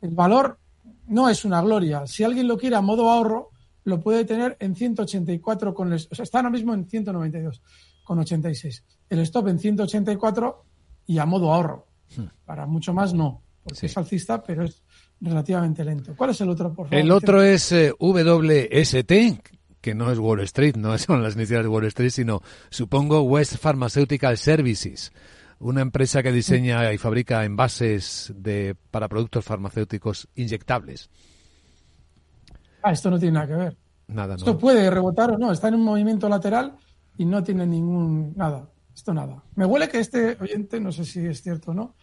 el 0.00 0.10
valor 0.10 0.58
no 1.06 1.28
es 1.28 1.44
una 1.44 1.62
gloria. 1.62 2.06
Si 2.06 2.24
alguien 2.24 2.46
lo 2.46 2.58
quiere 2.58 2.76
a 2.76 2.80
modo 2.80 3.10
ahorro, 3.10 3.50
lo 3.84 4.00
puede 4.00 4.24
tener 4.24 4.56
en 4.60 4.74
184 4.74 5.74
con 5.74 5.92
o 5.92 5.98
sea, 5.98 6.22
está 6.22 6.38
ahora 6.38 6.50
mismo 6.50 6.74
en 6.74 6.86
192 6.88 7.62
con 8.04 8.18
86. 8.18 8.84
El 9.08 9.20
stop 9.20 9.48
en 9.48 9.58
184 9.58 10.64
y 11.06 11.18
a 11.18 11.26
modo 11.26 11.52
ahorro. 11.52 11.86
Hmm. 12.16 12.26
Para 12.44 12.66
mucho 12.66 12.92
más 12.92 13.14
no, 13.14 13.42
porque 13.62 13.86
es 13.86 13.96
alcista, 13.96 14.42
pero 14.42 14.64
es 14.64 14.82
relativamente 15.20 15.84
lento. 15.84 16.14
¿Cuál 16.16 16.30
es 16.30 16.40
el 16.40 16.50
otro, 16.50 16.72
por 16.72 16.88
favor? 16.88 16.98
El 16.98 17.10
otro 17.10 17.42
es 17.42 17.72
eh, 17.72 17.92
WST, 17.98 19.12
que 19.80 19.94
no 19.94 20.10
es 20.10 20.18
Wall 20.18 20.40
Street, 20.40 20.76
no 20.76 20.96
son 20.98 21.22
las 21.22 21.36
iniciales 21.36 21.64
de 21.64 21.68
Wall 21.68 21.86
Street, 21.86 22.10
sino, 22.10 22.42
supongo, 22.70 23.22
West 23.22 23.56
Pharmaceutical 23.56 24.36
Services. 24.36 25.12
una 25.58 25.80
empresa 25.80 26.22
que 26.22 26.32
diseña 26.32 26.92
y 26.92 26.98
fabrica 26.98 27.44
envases 27.44 28.32
de, 28.36 28.76
para 28.90 29.08
productos 29.08 29.44
farmacéuticos 29.44 30.28
inyectables. 30.34 31.08
Ah, 32.82 32.92
esto 32.92 33.10
no 33.10 33.18
tiene 33.18 33.34
nada 33.34 33.46
que 33.46 33.54
ver. 33.54 33.76
Nada, 34.08 34.34
no. 34.34 34.36
Esto 34.36 34.58
puede 34.58 34.88
rebotar 34.90 35.32
o 35.32 35.38
no, 35.38 35.50
está 35.50 35.68
en 35.68 35.74
un 35.74 35.82
movimiento 35.82 36.28
lateral 36.28 36.76
y 37.16 37.24
no 37.24 37.42
tiene 37.42 37.66
ningún 37.66 38.34
nada. 38.36 38.68
Esto 38.94 39.12
nada. 39.12 39.42
Me 39.54 39.66
huele 39.66 39.88
que 39.88 39.98
este 39.98 40.36
oyente, 40.40 40.80
no 40.80 40.90
sé 40.92 41.04
si 41.04 41.20
es 41.26 41.42
cierto 41.42 41.72
o 41.72 41.74
no, 41.74 41.94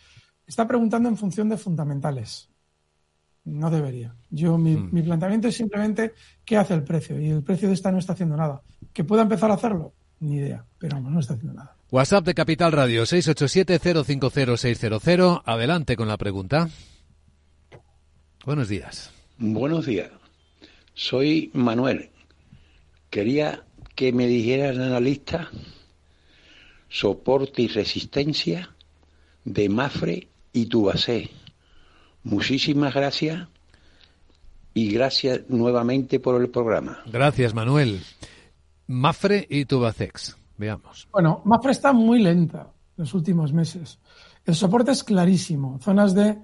está 0.45 0.67
preguntando 0.67 1.09
en 1.09 1.17
función 1.17 1.49
de 1.49 1.57
fundamentales. 1.57 2.52
No 3.45 3.69
debería. 3.69 4.15
Yo 4.29 4.57
mi, 4.57 4.75
Mm. 4.75 4.89
mi 4.93 5.01
planteamiento 5.01 5.47
es 5.49 5.55
simplemente 5.55 6.13
qué 6.45 6.57
hace 6.57 6.73
el 6.73 6.83
precio 6.83 7.19
y 7.19 7.29
el 7.29 7.43
precio 7.43 7.67
de 7.67 7.73
esta 7.73 7.91
no 7.91 7.99
está 7.99 8.13
haciendo 8.13 8.37
nada. 8.37 8.61
Que 8.93 9.03
pueda 9.03 9.23
empezar 9.23 9.51
a 9.51 9.55
hacerlo, 9.55 9.93
ni 10.19 10.35
idea, 10.37 10.65
pero 10.79 10.95
vamos, 10.95 11.11
no 11.11 11.19
está 11.19 11.33
haciendo 11.33 11.53
nada. 11.55 11.75
WhatsApp 11.91 12.25
de 12.25 12.33
Capital 12.33 12.71
Radio 12.71 13.03
687-050-600. 13.05 15.41
Adelante 15.45 15.95
con 15.95 16.07
la 16.07 16.17
pregunta. 16.17 16.69
Buenos 18.45 18.69
días. 18.69 19.11
Buenos 19.37 19.85
días. 19.85 20.09
Soy 20.93 21.49
Manuel. 21.53 22.09
Quería 23.09 23.63
que 23.95 24.11
me 24.13 24.27
dijera 24.27 24.69
el 24.69 24.81
analista 24.81 25.49
soporte 26.89 27.61
y 27.63 27.67
resistencia 27.67 28.69
de 29.45 29.69
Mafre 29.69 30.27
y 30.51 30.65
Tubacé. 30.67 31.29
Muchísimas 32.23 32.93
gracias 32.93 33.47
y 34.73 34.91
gracias 34.91 35.41
nuevamente 35.49 36.19
por 36.19 36.41
el 36.41 36.49
programa. 36.49 36.99
Gracias, 37.11 37.53
Manuel. 37.53 38.01
Mafre 38.87 39.45
y 39.49 39.65
Tubacex. 39.65 40.37
Veamos. 40.57 41.07
Bueno, 41.11 41.41
Mafre 41.45 41.71
está 41.71 41.93
muy 41.93 42.19
lenta 42.21 42.71
los 42.95 43.13
últimos 43.13 43.53
meses. 43.53 43.99
El 44.45 44.55
soporte 44.55 44.91
es 44.91 45.03
clarísimo, 45.03 45.79
zonas 45.79 46.13
de 46.13 46.37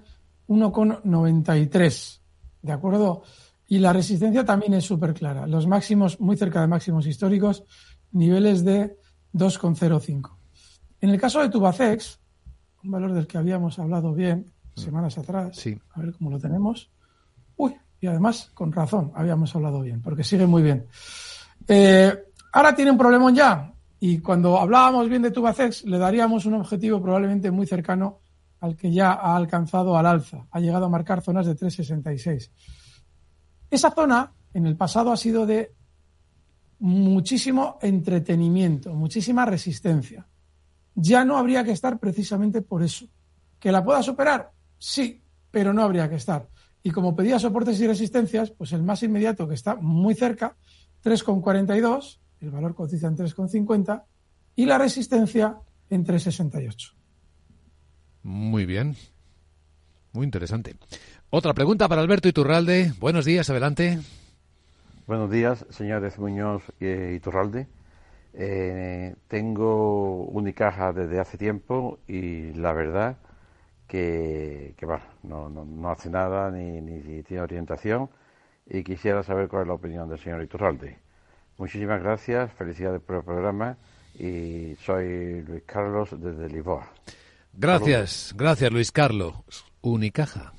1,93, 0.48 2.20
¿de 2.62 2.72
acuerdo? 2.72 3.22
Y 3.68 3.78
la 3.78 3.92
resistencia 3.92 4.44
también 4.44 4.74
es 4.74 4.84
súper 4.84 5.14
clara. 5.14 5.46
Los 5.46 5.66
máximos, 5.66 6.18
muy 6.20 6.36
cerca 6.36 6.60
de 6.60 6.66
máximos 6.66 7.06
históricos, 7.06 7.64
niveles 8.12 8.64
de 8.64 8.96
2,05. 9.32 10.36
En 11.00 11.10
el 11.10 11.20
caso 11.20 11.40
de 11.40 11.50
Tubacex, 11.50 12.18
un 12.82 12.90
valor 12.90 13.12
del 13.12 13.26
que 13.26 13.38
habíamos 13.38 13.78
hablado 13.78 14.12
bien 14.12 14.50
semanas 14.80 15.16
atrás, 15.18 15.56
Sí. 15.56 15.78
a 15.94 16.00
ver 16.00 16.12
cómo 16.14 16.30
lo 16.30 16.38
tenemos. 16.38 16.90
Uy, 17.56 17.74
y 18.00 18.06
además, 18.06 18.50
con 18.54 18.72
razón, 18.72 19.12
habíamos 19.14 19.54
hablado 19.54 19.80
bien, 19.80 20.00
porque 20.00 20.24
sigue 20.24 20.46
muy 20.46 20.62
bien. 20.62 20.86
Eh, 21.68 22.12
ahora 22.52 22.74
tiene 22.74 22.90
un 22.90 22.98
problemón 22.98 23.34
ya, 23.34 23.72
y 23.98 24.18
cuando 24.18 24.58
hablábamos 24.58 25.08
bien 25.08 25.22
de 25.22 25.30
Tubacex, 25.30 25.84
le 25.84 25.98
daríamos 25.98 26.46
un 26.46 26.54
objetivo 26.54 27.02
probablemente 27.02 27.50
muy 27.50 27.66
cercano 27.66 28.20
al 28.60 28.76
que 28.76 28.90
ya 28.92 29.12
ha 29.12 29.36
alcanzado 29.36 29.96
al 29.96 30.06
alza. 30.06 30.46
Ha 30.50 30.60
llegado 30.60 30.86
a 30.86 30.88
marcar 30.88 31.22
zonas 31.22 31.46
de 31.46 31.54
3,66. 31.56 32.50
Esa 33.70 33.90
zona 33.90 34.32
en 34.52 34.66
el 34.66 34.76
pasado 34.76 35.12
ha 35.12 35.16
sido 35.16 35.46
de 35.46 35.72
muchísimo 36.78 37.78
entretenimiento, 37.82 38.94
muchísima 38.94 39.44
resistencia. 39.44 40.26
Ya 40.94 41.24
no 41.24 41.36
habría 41.36 41.62
que 41.64 41.72
estar 41.72 41.98
precisamente 41.98 42.62
por 42.62 42.82
eso. 42.82 43.06
¿Que 43.58 43.70
la 43.70 43.84
pueda 43.84 44.02
superar? 44.02 44.50
Sí, 44.80 45.22
pero 45.50 45.72
no 45.74 45.82
habría 45.82 46.08
que 46.08 46.16
estar. 46.16 46.48
Y 46.82 46.90
como 46.90 47.14
pedía 47.14 47.38
soportes 47.38 47.78
y 47.80 47.86
resistencias, 47.86 48.50
pues 48.50 48.72
el 48.72 48.82
más 48.82 49.02
inmediato 49.02 49.46
que 49.46 49.54
está 49.54 49.76
muy 49.76 50.14
cerca, 50.14 50.56
3,42, 51.04 52.18
el 52.40 52.50
valor 52.50 52.74
cotiza 52.74 53.06
en 53.06 53.16
3,50 53.16 54.04
y 54.56 54.64
la 54.64 54.78
resistencia 54.78 55.58
en 55.90 56.06
3,68. 56.06 56.94
Muy 58.22 58.64
bien. 58.64 58.96
Muy 60.12 60.24
interesante. 60.24 60.76
Otra 61.28 61.52
pregunta 61.52 61.86
para 61.86 62.00
Alberto 62.00 62.28
Iturralde. 62.28 62.94
Buenos 62.98 63.26
días, 63.26 63.50
adelante. 63.50 63.98
Buenos 65.06 65.30
días, 65.30 65.66
señores 65.68 66.18
Muñoz 66.18 66.62
y 66.80 66.86
Iturralde. 66.86 67.68
Eh, 68.32 69.14
tengo 69.28 70.24
Unicaja 70.24 70.92
desde 70.92 71.20
hace 71.20 71.36
tiempo 71.36 71.98
y 72.08 72.52
la 72.54 72.72
verdad 72.72 73.18
que, 73.90 74.74
que 74.76 74.86
bueno, 74.86 75.02
no, 75.24 75.48
no, 75.50 75.64
no 75.64 75.90
hace 75.90 76.08
nada 76.08 76.48
ni, 76.48 76.80
ni 76.80 77.22
tiene 77.24 77.42
orientación 77.42 78.08
y 78.64 78.84
quisiera 78.84 79.24
saber 79.24 79.48
cuál 79.48 79.62
es 79.62 79.68
la 79.68 79.74
opinión 79.74 80.08
del 80.08 80.20
señor 80.20 80.42
Iturralde. 80.42 80.96
Muchísimas 81.58 82.00
gracias, 82.00 82.52
felicidades 82.52 83.02
por 83.02 83.16
el 83.16 83.24
programa 83.24 83.76
y 84.14 84.76
soy 84.76 85.42
Luis 85.42 85.64
Carlos 85.66 86.10
desde 86.12 86.48
Lisboa. 86.48 86.88
Gracias, 87.52 88.32
gracias 88.36 88.70
Luis 88.70 88.92
Carlos. 88.92 89.34
Unicaja. 89.80 90.52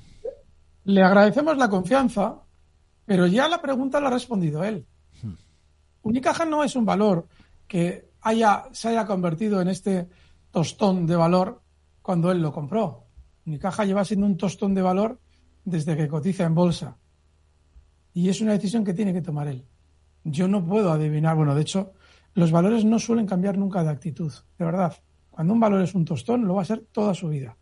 Le 0.84 1.02
agradecemos 1.02 1.56
la 1.56 1.70
confianza, 1.70 2.42
pero 3.06 3.26
ya 3.26 3.48
la 3.48 3.62
pregunta 3.62 3.98
la 3.98 4.08
ha 4.08 4.12
respondido 4.12 4.62
él. 4.62 4.86
Unicaja 6.02 6.44
no 6.44 6.64
es 6.64 6.76
un 6.76 6.84
valor 6.84 7.26
que 7.66 8.10
haya, 8.20 8.64
se 8.72 8.88
haya 8.88 9.06
convertido 9.06 9.62
en 9.62 9.68
este 9.68 10.08
tostón 10.50 11.06
de 11.06 11.16
valor 11.16 11.62
cuando 12.02 12.30
él 12.30 12.42
lo 12.42 12.52
compró. 12.52 13.06
Unicaja 13.46 13.84
lleva 13.84 14.04
siendo 14.04 14.26
un 14.26 14.36
tostón 14.36 14.74
de 14.74 14.82
valor 14.82 15.20
desde 15.64 15.96
que 15.96 16.08
cotiza 16.08 16.44
en 16.44 16.54
bolsa. 16.54 16.96
Y 18.14 18.28
es 18.28 18.40
una 18.40 18.52
decisión 18.52 18.84
que 18.84 18.94
tiene 18.94 19.12
que 19.12 19.22
tomar 19.22 19.48
él. 19.48 19.64
Yo 20.24 20.46
no 20.48 20.64
puedo 20.64 20.92
adivinar, 20.92 21.36
bueno, 21.36 21.54
de 21.54 21.62
hecho, 21.62 21.92
los 22.34 22.50
valores 22.50 22.84
no 22.84 22.98
suelen 22.98 23.26
cambiar 23.26 23.58
nunca 23.58 23.82
de 23.82 23.90
actitud, 23.90 24.32
de 24.58 24.64
verdad. 24.64 24.94
Cuando 25.30 25.54
un 25.54 25.60
valor 25.60 25.82
es 25.82 25.94
un 25.94 26.04
tostón, 26.04 26.46
lo 26.46 26.54
va 26.54 26.62
a 26.62 26.66
ser 26.66 26.86
toda 26.92 27.14
su 27.14 27.28
vida. 27.28 27.56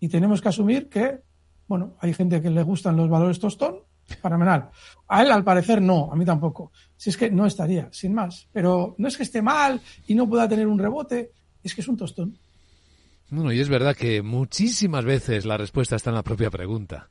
Y 0.00 0.08
tenemos 0.08 0.40
que 0.40 0.48
asumir 0.48 0.88
que, 0.88 1.20
bueno, 1.68 1.94
hay 2.00 2.14
gente 2.14 2.40
que 2.40 2.50
le 2.50 2.62
gustan 2.62 2.96
los 2.96 3.08
valores 3.08 3.38
tostón, 3.38 3.76
fenomenal. 4.04 4.70
A 5.08 5.22
él, 5.22 5.30
al 5.30 5.44
parecer, 5.44 5.80
no, 5.80 6.10
a 6.10 6.16
mí 6.16 6.24
tampoco. 6.24 6.72
Si 6.96 7.10
es 7.10 7.16
que 7.16 7.30
no 7.30 7.46
estaría, 7.46 7.88
sin 7.92 8.14
más. 8.14 8.48
Pero 8.52 8.94
no 8.98 9.08
es 9.08 9.16
que 9.16 9.22
esté 9.22 9.42
mal 9.42 9.80
y 10.06 10.14
no 10.14 10.28
pueda 10.28 10.48
tener 10.48 10.66
un 10.66 10.78
rebote, 10.78 11.32
es 11.62 11.74
que 11.74 11.80
es 11.82 11.88
un 11.88 11.96
tostón. 11.96 12.38
Bueno, 13.30 13.52
y 13.52 13.60
es 13.60 13.68
verdad 13.68 13.94
que 13.94 14.22
muchísimas 14.22 15.04
veces 15.04 15.46
la 15.46 15.56
respuesta 15.56 15.94
está 15.94 16.10
en 16.10 16.16
la 16.16 16.24
propia 16.24 16.50
pregunta. 16.50 17.08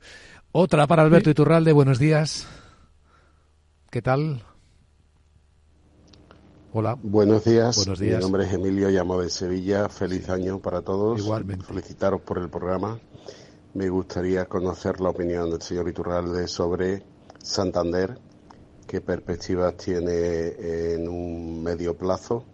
Otra 0.52 0.86
para 0.86 1.02
Alberto 1.02 1.30
Iturralde, 1.30 1.72
buenos 1.72 1.98
días. 1.98 2.46
¿Qué 3.90 4.02
tal? 4.02 4.42
Hola. 6.74 6.98
Buenos 7.02 7.44
días. 7.44 7.74
Buenos 7.76 7.98
días. 7.98 8.18
Mi 8.18 8.22
nombre 8.22 8.44
es 8.44 8.52
Emilio, 8.52 8.90
llamo 8.90 9.18
de 9.20 9.30
Sevilla. 9.30 9.88
Feliz 9.88 10.28
año 10.28 10.60
para 10.60 10.82
todos. 10.82 11.18
Igualmente. 11.18 11.64
Felicitaros 11.64 12.20
por 12.20 12.36
el 12.36 12.50
programa. 12.50 13.00
Me 13.72 13.88
gustaría 13.88 14.44
conocer 14.44 15.00
la 15.00 15.08
opinión 15.08 15.50
del 15.50 15.62
señor 15.62 15.88
Iturralde 15.88 16.48
sobre 16.48 17.02
Santander, 17.38 18.18
qué 18.86 19.00
perspectivas 19.00 19.74
tiene 19.76 20.94
en 20.94 21.08
un 21.08 21.62
medio 21.62 21.96
plazo 21.96 22.44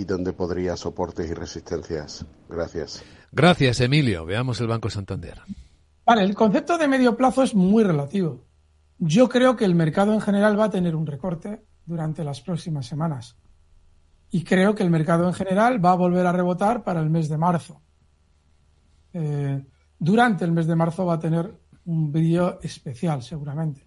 y 0.00 0.04
dónde 0.04 0.32
podría 0.32 0.76
soportes 0.76 1.28
y 1.30 1.34
resistencias. 1.34 2.24
Gracias. 2.48 3.04
Gracias, 3.32 3.80
Emilio. 3.80 4.24
Veamos 4.24 4.58
el 4.60 4.66
Banco 4.66 4.88
Santander. 4.88 5.42
Vale, 6.06 6.24
el 6.24 6.34
concepto 6.34 6.78
de 6.78 6.88
medio 6.88 7.16
plazo 7.16 7.42
es 7.42 7.54
muy 7.54 7.84
relativo. 7.84 8.46
Yo 8.98 9.28
creo 9.28 9.56
que 9.56 9.66
el 9.66 9.74
mercado 9.74 10.14
en 10.14 10.22
general 10.22 10.58
va 10.58 10.64
a 10.64 10.70
tener 10.70 10.96
un 10.96 11.06
recorte 11.06 11.66
durante 11.84 12.24
las 12.24 12.40
próximas 12.40 12.86
semanas. 12.86 13.36
Y 14.30 14.42
creo 14.42 14.74
que 14.74 14.82
el 14.82 14.90
mercado 14.90 15.26
en 15.26 15.34
general 15.34 15.84
va 15.84 15.92
a 15.92 15.96
volver 15.96 16.26
a 16.26 16.32
rebotar 16.32 16.82
para 16.82 17.00
el 17.00 17.10
mes 17.10 17.28
de 17.28 17.36
marzo. 17.36 17.82
Eh, 19.12 19.62
durante 19.98 20.46
el 20.46 20.52
mes 20.52 20.66
de 20.66 20.76
marzo 20.76 21.04
va 21.04 21.14
a 21.14 21.20
tener 21.20 21.54
un 21.84 22.10
brillo 22.10 22.58
especial, 22.62 23.22
seguramente. 23.22 23.86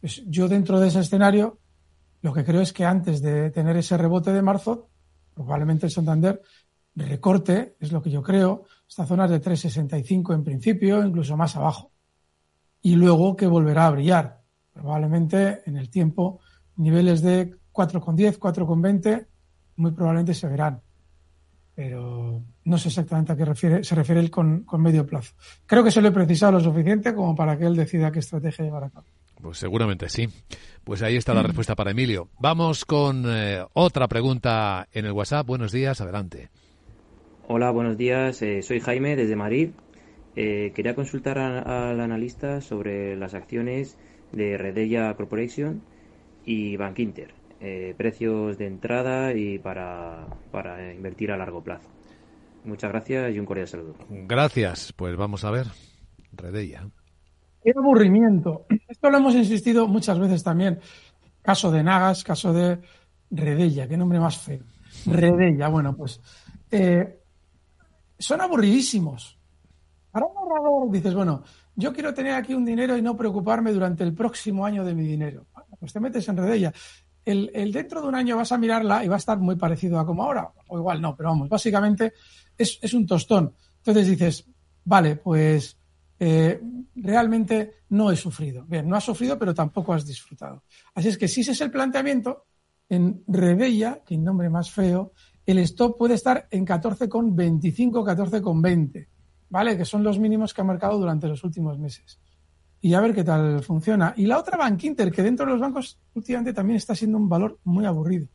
Pues 0.00 0.22
yo 0.26 0.46
dentro 0.46 0.78
de 0.78 0.88
ese 0.88 1.00
escenario, 1.00 1.58
lo 2.22 2.32
que 2.32 2.44
creo 2.44 2.60
es 2.60 2.72
que 2.72 2.84
antes 2.84 3.20
de 3.20 3.50
tener 3.50 3.76
ese 3.76 3.96
rebote 3.96 4.32
de 4.32 4.42
marzo, 4.42 4.90
probablemente 5.34 5.86
el 5.86 5.92
Santander 5.92 6.40
recorte, 6.96 7.76
es 7.80 7.92
lo 7.92 8.00
que 8.00 8.10
yo 8.10 8.22
creo, 8.22 8.64
esta 8.88 9.06
zona 9.06 9.24
es 9.24 9.32
de 9.32 9.42
3,65 9.42 10.34
en 10.34 10.44
principio, 10.44 11.04
incluso 11.04 11.36
más 11.36 11.56
abajo. 11.56 11.90
Y 12.82 12.96
luego 12.96 13.34
que 13.34 13.46
volverá 13.46 13.86
a 13.86 13.90
brillar, 13.90 14.42
probablemente 14.72 15.62
en 15.66 15.76
el 15.76 15.90
tiempo, 15.90 16.40
niveles 16.76 17.22
de 17.22 17.56
4,10, 17.72 18.38
4,20, 18.38 19.26
muy 19.76 19.90
probablemente 19.92 20.34
se 20.34 20.46
verán. 20.46 20.80
Pero 21.74 22.44
no 22.64 22.78
sé 22.78 22.88
exactamente 22.88 23.32
a 23.32 23.36
qué 23.36 23.44
refiere, 23.44 23.82
se 23.82 23.94
refiere 23.96 24.20
él 24.20 24.30
con, 24.30 24.62
con 24.62 24.80
medio 24.80 25.04
plazo. 25.04 25.34
Creo 25.66 25.82
que 25.82 25.90
se 25.90 26.00
le 26.00 26.08
he 26.08 26.12
precisado 26.12 26.52
lo 26.52 26.60
suficiente 26.60 27.14
como 27.14 27.34
para 27.34 27.58
que 27.58 27.64
él 27.64 27.74
decida 27.74 28.12
qué 28.12 28.20
estrategia 28.20 28.64
llevar 28.64 28.84
a 28.84 28.90
cabo. 28.90 29.06
Pues 29.44 29.58
seguramente 29.58 30.08
sí. 30.08 30.26
Pues 30.84 31.02
ahí 31.02 31.16
está 31.16 31.34
la 31.34 31.42
respuesta 31.42 31.74
para 31.74 31.90
Emilio. 31.90 32.30
Vamos 32.40 32.86
con 32.86 33.24
eh, 33.28 33.62
otra 33.74 34.08
pregunta 34.08 34.88
en 34.90 35.04
el 35.04 35.12
WhatsApp. 35.12 35.46
Buenos 35.46 35.70
días, 35.70 36.00
adelante. 36.00 36.48
Hola, 37.46 37.70
buenos 37.70 37.98
días. 37.98 38.40
Eh, 38.40 38.62
soy 38.62 38.80
Jaime 38.80 39.16
desde 39.16 39.36
Madrid. 39.36 39.72
Eh, 40.34 40.72
quería 40.74 40.94
consultar 40.94 41.38
a- 41.38 41.90
al 41.90 42.00
analista 42.00 42.62
sobre 42.62 43.16
las 43.16 43.34
acciones 43.34 43.98
de 44.32 44.56
Redella 44.56 45.12
Corporation 45.14 45.82
y 46.46 46.76
Bank 46.78 46.98
Inter. 47.00 47.34
eh, 47.60 47.94
precios 47.96 48.58
de 48.58 48.66
entrada 48.66 49.32
y 49.32 49.58
para, 49.58 50.26
para 50.52 50.92
invertir 50.92 51.30
a 51.32 51.36
largo 51.38 51.62
plazo. 51.62 51.88
Muchas 52.64 52.90
gracias 52.90 53.34
y 53.34 53.38
un 53.38 53.46
cordial 53.46 53.68
saludo. 53.68 53.94
Gracias. 54.10 54.92
Pues 54.92 55.16
vamos 55.16 55.44
a 55.44 55.50
ver. 55.50 55.66
Redella. 56.32 56.88
Qué 57.64 57.72
aburrimiento. 57.74 58.66
Esto 58.88 59.08
lo 59.08 59.16
hemos 59.16 59.34
insistido 59.34 59.88
muchas 59.88 60.18
veces 60.18 60.44
también. 60.44 60.80
Caso 61.40 61.70
de 61.72 61.82
Nagas, 61.82 62.22
caso 62.22 62.52
de 62.52 62.78
Redella, 63.30 63.88
qué 63.88 63.96
nombre 63.96 64.20
más 64.20 64.36
feo. 64.36 64.64
Redella, 65.06 65.68
bueno, 65.68 65.96
pues 65.96 66.20
eh, 66.70 67.20
son 68.18 68.40
aburridísimos. 68.42 69.38
Para 70.10 70.26
un 70.26 70.36
ahorrador 70.36 70.90
dices, 70.90 71.14
bueno, 71.14 71.42
yo 71.74 71.92
quiero 71.92 72.12
tener 72.12 72.34
aquí 72.34 72.54
un 72.54 72.64
dinero 72.64 72.96
y 72.96 73.02
no 73.02 73.16
preocuparme 73.16 73.72
durante 73.72 74.04
el 74.04 74.14
próximo 74.14 74.64
año 74.66 74.84
de 74.84 74.94
mi 74.94 75.04
dinero. 75.04 75.46
pues 75.80 75.92
te 75.92 76.00
metes 76.00 76.28
en 76.28 76.36
Redella. 76.36 76.72
El, 77.24 77.50
el, 77.54 77.72
dentro 77.72 78.02
de 78.02 78.08
un 78.08 78.14
año 78.14 78.36
vas 78.36 78.52
a 78.52 78.58
mirarla 78.58 79.02
y 79.02 79.08
va 79.08 79.14
a 79.14 79.18
estar 79.18 79.38
muy 79.38 79.56
parecido 79.56 79.98
a 79.98 80.04
como 80.04 80.22
ahora, 80.22 80.52
o 80.68 80.78
igual 80.78 81.00
no, 81.00 81.16
pero 81.16 81.30
vamos, 81.30 81.48
básicamente 81.48 82.12
es, 82.56 82.78
es 82.82 82.92
un 82.92 83.06
tostón. 83.06 83.54
Entonces 83.78 84.06
dices, 84.06 84.46
vale, 84.84 85.16
pues 85.16 85.78
eh, 86.18 86.60
realmente 86.96 87.74
no 87.90 88.10
he 88.10 88.16
sufrido. 88.16 88.64
Bien, 88.64 88.88
no 88.88 88.96
has 88.96 89.04
sufrido, 89.04 89.38
pero 89.38 89.54
tampoco 89.54 89.92
has 89.92 90.06
disfrutado. 90.06 90.62
Así 90.94 91.08
es 91.08 91.18
que 91.18 91.28
si 91.28 91.40
ese 91.40 91.52
es 91.52 91.60
el 91.60 91.70
planteamiento, 91.70 92.46
en 92.88 93.24
Rebella, 93.26 94.02
que 94.04 94.16
nombre 94.16 94.50
más 94.50 94.70
feo, 94.70 95.12
el 95.46 95.58
stop 95.58 95.98
puede 95.98 96.14
estar 96.14 96.46
en 96.50 96.66
14,25, 96.66 98.04
14,20, 98.04 99.08
¿vale? 99.50 99.76
Que 99.76 99.84
son 99.84 100.02
los 100.02 100.18
mínimos 100.18 100.54
que 100.54 100.60
ha 100.60 100.64
marcado 100.64 100.98
durante 100.98 101.28
los 101.28 101.42
últimos 101.44 101.78
meses. 101.78 102.18
Y 102.80 102.94
a 102.94 103.00
ver 103.00 103.14
qué 103.14 103.24
tal 103.24 103.62
funciona. 103.62 104.12
Y 104.16 104.26
la 104.26 104.38
otra 104.38 104.58
Bank 104.58 104.82
Inter, 104.84 105.10
que 105.10 105.22
dentro 105.22 105.46
de 105.46 105.52
los 105.52 105.60
bancos 105.60 105.98
últimamente 106.14 106.52
también 106.52 106.76
está 106.76 106.94
siendo 106.94 107.18
un 107.18 107.28
valor 107.28 107.58
muy 107.64 107.86
aburrido. 107.86 108.28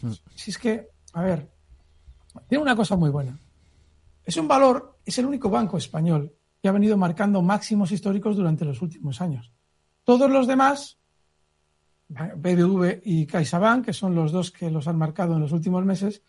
Hmm. 0.00 0.12
Si 0.34 0.50
es 0.50 0.58
que, 0.58 0.88
a 1.12 1.22
ver, 1.22 1.48
tiene 2.48 2.62
una 2.62 2.74
cosa 2.74 2.96
muy 2.96 3.10
buena. 3.10 3.38
Es 4.24 4.36
un 4.36 4.48
valor, 4.48 4.98
es 5.04 5.18
el 5.18 5.26
único 5.26 5.50
banco 5.50 5.78
español 5.78 6.32
que 6.62 6.68
ha 6.68 6.72
venido 6.72 6.96
marcando 6.96 7.42
máximos 7.42 7.90
históricos 7.90 8.36
durante 8.36 8.64
los 8.64 8.80
últimos 8.80 9.20
años. 9.20 9.52
Todos 10.04 10.30
los 10.30 10.46
demás, 10.46 11.00
BBV 12.08 13.02
y 13.04 13.26
CaixaBank, 13.26 13.86
que 13.86 13.92
son 13.92 14.14
los 14.14 14.30
dos 14.30 14.52
que 14.52 14.70
los 14.70 14.86
han 14.86 14.96
marcado 14.96 15.34
en 15.34 15.40
los 15.40 15.50
últimos 15.50 15.84
meses, 15.84 16.22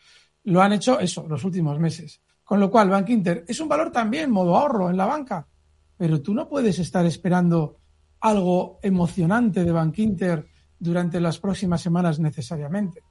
lo 0.45 0.61
han 0.63 0.73
hecho 0.73 0.99
eso, 0.99 1.27
los 1.27 1.43
últimos 1.43 1.79
meses. 1.79 2.21
Con 2.43 2.59
lo 2.59 2.71
cual, 2.71 2.89
Bank 2.89 3.09
Inter 3.09 3.45
es 3.47 3.59
un 3.59 3.69
valor 3.69 3.91
también, 3.91 4.31
modo 4.31 4.57
ahorro 4.57 4.89
en 4.89 4.97
la 4.97 5.05
banca, 5.05 5.47
pero 5.95 6.19
tú 6.19 6.33
no 6.33 6.49
puedes 6.49 6.79
estar 6.79 7.05
esperando 7.05 7.77
algo 8.21 8.79
emocionante 8.81 9.63
de 9.63 9.71
Bank 9.71 9.99
Inter 9.99 10.47
durante 10.79 11.21
las 11.21 11.37
próximas 11.37 11.81
semanas 11.81 12.19
necesariamente 12.19 13.03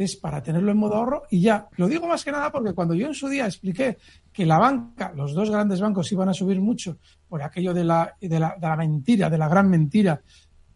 es 0.00 0.16
para 0.16 0.42
tenerlo 0.42 0.70
en 0.70 0.78
modo 0.78 0.94
ahorro 0.94 1.22
y 1.30 1.42
ya. 1.42 1.68
Lo 1.76 1.86
digo 1.86 2.08
más 2.08 2.24
que 2.24 2.32
nada 2.32 2.50
porque 2.50 2.72
cuando 2.72 2.94
yo 2.94 3.06
en 3.06 3.14
su 3.14 3.28
día 3.28 3.44
expliqué 3.44 3.98
que 4.32 4.46
la 4.46 4.58
banca, 4.58 5.12
los 5.14 5.34
dos 5.34 5.50
grandes 5.50 5.80
bancos 5.80 6.10
iban 6.10 6.30
a 6.30 6.34
subir 6.34 6.58
mucho 6.58 6.96
por 7.28 7.42
aquello 7.42 7.74
de 7.74 7.84
la, 7.84 8.16
de 8.18 8.40
la, 8.40 8.56
de 8.58 8.66
la 8.66 8.76
mentira, 8.76 9.28
de 9.28 9.36
la 9.36 9.48
gran 9.48 9.68
mentira, 9.68 10.22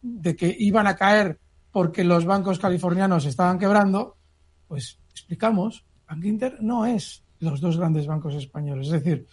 de 0.02 0.36
que 0.36 0.54
iban 0.58 0.86
a 0.86 0.94
caer 0.94 1.38
porque 1.70 2.04
los 2.04 2.26
bancos 2.26 2.58
californianos 2.58 3.24
estaban 3.24 3.58
quebrando, 3.58 4.18
pues 4.68 4.98
explicamos, 5.10 5.86
Bank 6.06 6.24
Inter 6.24 6.58
no 6.60 6.84
es 6.84 7.24
los 7.40 7.62
dos 7.62 7.78
grandes 7.78 8.06
bancos 8.06 8.34
españoles. 8.34 8.88
Es 8.88 8.92
decir, 8.92 9.26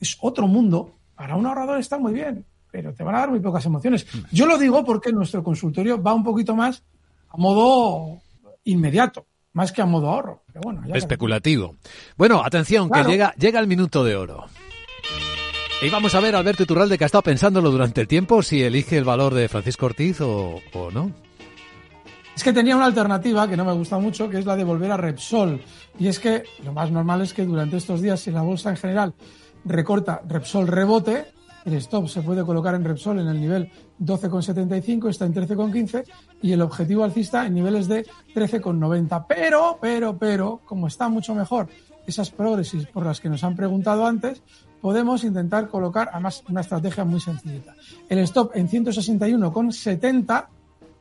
es 0.00 0.18
otro 0.20 0.48
mundo. 0.48 0.96
Para 1.14 1.36
un 1.36 1.46
ahorrador 1.46 1.78
está 1.78 1.96
muy 1.96 2.12
bien, 2.12 2.44
pero 2.72 2.92
te 2.92 3.04
van 3.04 3.14
a 3.14 3.20
dar 3.20 3.30
muy 3.30 3.38
pocas 3.38 3.64
emociones. 3.66 4.04
Yo 4.32 4.46
lo 4.46 4.58
digo 4.58 4.84
porque 4.84 5.12
nuestro 5.12 5.44
consultorio 5.44 6.02
va 6.02 6.12
un 6.12 6.24
poquito 6.24 6.56
más 6.56 6.82
a 7.28 7.36
modo 7.36 8.20
inmediato, 8.64 9.26
más 9.52 9.72
que 9.72 9.82
a 9.82 9.86
modo 9.86 10.08
ahorro. 10.08 10.44
bueno, 10.62 10.82
Especulativo. 10.94 11.76
Bueno, 12.16 12.42
atención, 12.44 12.90
que 12.90 13.04
llega, 13.04 13.34
llega 13.36 13.60
el 13.60 13.66
minuto 13.66 14.04
de 14.04 14.16
oro. 14.16 14.46
Y 15.82 15.90
vamos 15.90 16.14
a 16.14 16.20
ver, 16.20 16.36
Alberto 16.36 16.62
Iturralde, 16.62 16.96
que 16.96 17.04
ha 17.04 17.06
estado 17.06 17.22
pensándolo 17.22 17.70
durante 17.70 18.00
el 18.00 18.06
tiempo, 18.06 18.42
si 18.42 18.62
elige 18.62 18.96
el 18.96 19.04
valor 19.04 19.34
de 19.34 19.48
Francisco 19.48 19.86
Ortiz 19.86 20.20
o, 20.20 20.60
o 20.72 20.90
no. 20.92 21.10
Es 22.36 22.44
que 22.44 22.52
tenía 22.52 22.76
una 22.76 22.86
alternativa 22.86 23.48
que 23.48 23.56
no 23.56 23.64
me 23.64 23.72
gusta 23.72 23.98
mucho, 23.98 24.30
que 24.30 24.38
es 24.38 24.46
la 24.46 24.56
de 24.56 24.64
volver 24.64 24.90
a 24.92 24.96
Repsol. 24.96 25.60
Y 25.98 26.06
es 26.06 26.18
que 26.18 26.44
lo 26.64 26.72
más 26.72 26.90
normal 26.90 27.20
es 27.20 27.34
que 27.34 27.44
durante 27.44 27.76
estos 27.76 28.00
días, 28.00 28.20
si 28.20 28.30
la 28.30 28.42
bolsa 28.42 28.70
en 28.70 28.76
general 28.76 29.14
recorta, 29.64 30.22
Repsol 30.26 30.68
rebote, 30.68 31.26
el 31.64 31.74
stop 31.74 32.08
se 32.08 32.22
puede 32.22 32.44
colocar 32.44 32.74
en 32.74 32.84
Repsol 32.84 33.18
en 33.18 33.28
el 33.28 33.40
nivel 33.40 33.70
12,75, 34.04 35.08
está 35.08 35.26
en 35.26 35.34
13,15 35.34 36.04
y 36.42 36.52
el 36.52 36.62
objetivo 36.62 37.04
alcista 37.04 37.46
en 37.46 37.54
niveles 37.54 37.88
de 37.88 38.04
13,90. 38.34 39.26
Pero, 39.28 39.78
pero, 39.80 40.18
pero, 40.18 40.60
como 40.64 40.86
está 40.86 41.08
mucho 41.08 41.34
mejor 41.34 41.68
esas 42.06 42.30
progresis 42.30 42.86
por 42.86 43.06
las 43.06 43.20
que 43.20 43.28
nos 43.28 43.44
han 43.44 43.54
preguntado 43.54 44.06
antes, 44.06 44.42
podemos 44.80 45.22
intentar 45.24 45.68
colocar 45.68 46.10
además 46.12 46.42
una 46.48 46.60
estrategia 46.60 47.04
muy 47.04 47.20
sencillita. 47.20 47.74
El 48.08 48.18
stop 48.20 48.52
en 48.54 48.68
161,70 48.68 50.46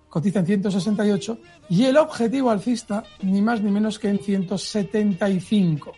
cotiza 0.10 0.40
en 0.40 0.46
168 0.46 1.38
y 1.70 1.86
el 1.86 1.98
objetivo 1.98 2.52
alcista 2.52 3.04
ni 3.22 3.42
más 3.42 3.62
ni 3.62 3.72
menos 3.72 3.98
que 3.98 4.10
en 4.10 4.20
175. 4.20 5.94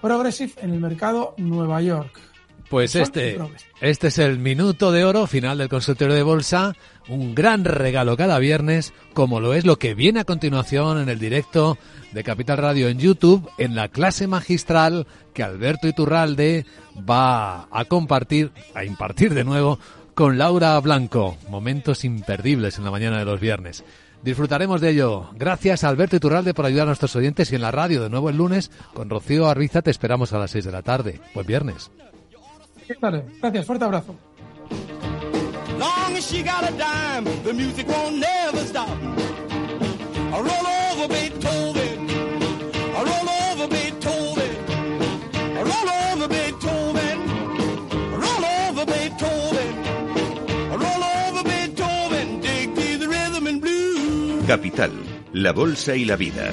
Progressive 0.00 0.52
en 0.62 0.72
el 0.72 0.80
mercado 0.80 1.34
Nueva 1.36 1.82
York. 1.82 2.33
Pues 2.74 2.96
este, 2.96 3.38
este 3.80 4.08
es 4.08 4.18
el 4.18 4.40
minuto 4.40 4.90
de 4.90 5.04
oro 5.04 5.28
final 5.28 5.58
del 5.58 5.68
consultorio 5.68 6.12
de 6.12 6.24
bolsa, 6.24 6.74
un 7.06 7.32
gran 7.32 7.64
regalo 7.64 8.16
cada 8.16 8.40
viernes, 8.40 8.92
como 9.12 9.38
lo 9.38 9.54
es 9.54 9.64
lo 9.64 9.78
que 9.78 9.94
viene 9.94 10.18
a 10.18 10.24
continuación 10.24 11.00
en 11.00 11.08
el 11.08 11.20
directo 11.20 11.78
de 12.10 12.24
Capital 12.24 12.58
Radio 12.58 12.88
en 12.88 12.98
YouTube, 12.98 13.48
en 13.58 13.76
la 13.76 13.86
clase 13.86 14.26
magistral 14.26 15.06
que 15.32 15.44
Alberto 15.44 15.86
Iturralde 15.86 16.66
va 17.08 17.68
a 17.70 17.84
compartir, 17.84 18.50
a 18.74 18.84
impartir 18.84 19.34
de 19.34 19.44
nuevo 19.44 19.78
con 20.16 20.36
Laura 20.36 20.76
Blanco. 20.80 21.36
Momentos 21.48 22.04
imperdibles 22.04 22.78
en 22.78 22.84
la 22.86 22.90
mañana 22.90 23.20
de 23.20 23.24
los 23.24 23.38
viernes. 23.38 23.84
Disfrutaremos 24.24 24.80
de 24.80 24.90
ello. 24.90 25.30
Gracias 25.36 25.84
a 25.84 25.90
Alberto 25.90 26.16
Iturralde 26.16 26.54
por 26.54 26.66
ayudar 26.66 26.86
a 26.86 26.90
nuestros 26.90 27.14
oyentes 27.14 27.52
y 27.52 27.54
en 27.54 27.62
la 27.62 27.70
radio 27.70 28.02
de 28.02 28.10
nuevo 28.10 28.30
el 28.30 28.36
lunes 28.36 28.72
con 28.94 29.08
Rocío 29.08 29.46
Arbiza 29.46 29.80
te 29.80 29.92
esperamos 29.92 30.32
a 30.32 30.40
las 30.40 30.50
6 30.50 30.64
de 30.64 30.72
la 30.72 30.82
tarde. 30.82 31.20
Buen 31.34 31.46
viernes. 31.46 31.92
Vale, 33.00 33.24
gracias, 33.40 33.66
fuerte 33.66 33.84
abrazo. 33.84 34.14
Long 35.78 36.16
as 36.16 36.24
she 36.24 36.42
got 36.42 36.68
a 36.68 36.72
dime, 36.72 37.24
the 37.42 37.52
music 37.52 37.88
won't 37.88 38.18
never 38.18 38.64
stop. 38.66 38.88
I 38.88 40.38
roll 40.38 40.66
over 40.90 41.08
Beethoven, 41.08 42.08
I 42.96 43.02
roll 43.10 43.28
over 43.50 43.68
Beethoven, 43.68 44.52
I 45.56 45.62
roll 45.62 45.90
over 46.12 46.28
Beethoven, 46.28 47.18
I 47.92 48.16
roll 48.24 48.44
over 48.68 48.86
Beethoven, 48.86 49.74
I 50.72 50.76
roll 50.76 51.04
over 51.28 51.42
Beethoven, 51.44 52.40
dig 52.40 52.74
the 52.74 53.08
rhythm 53.08 53.46
and 53.46 53.60
blues. 53.60 54.46
Capital, 54.46 54.92
la 55.32 55.52
bolsa 55.52 55.96
y 55.96 56.04
la 56.04 56.16
vida. 56.16 56.52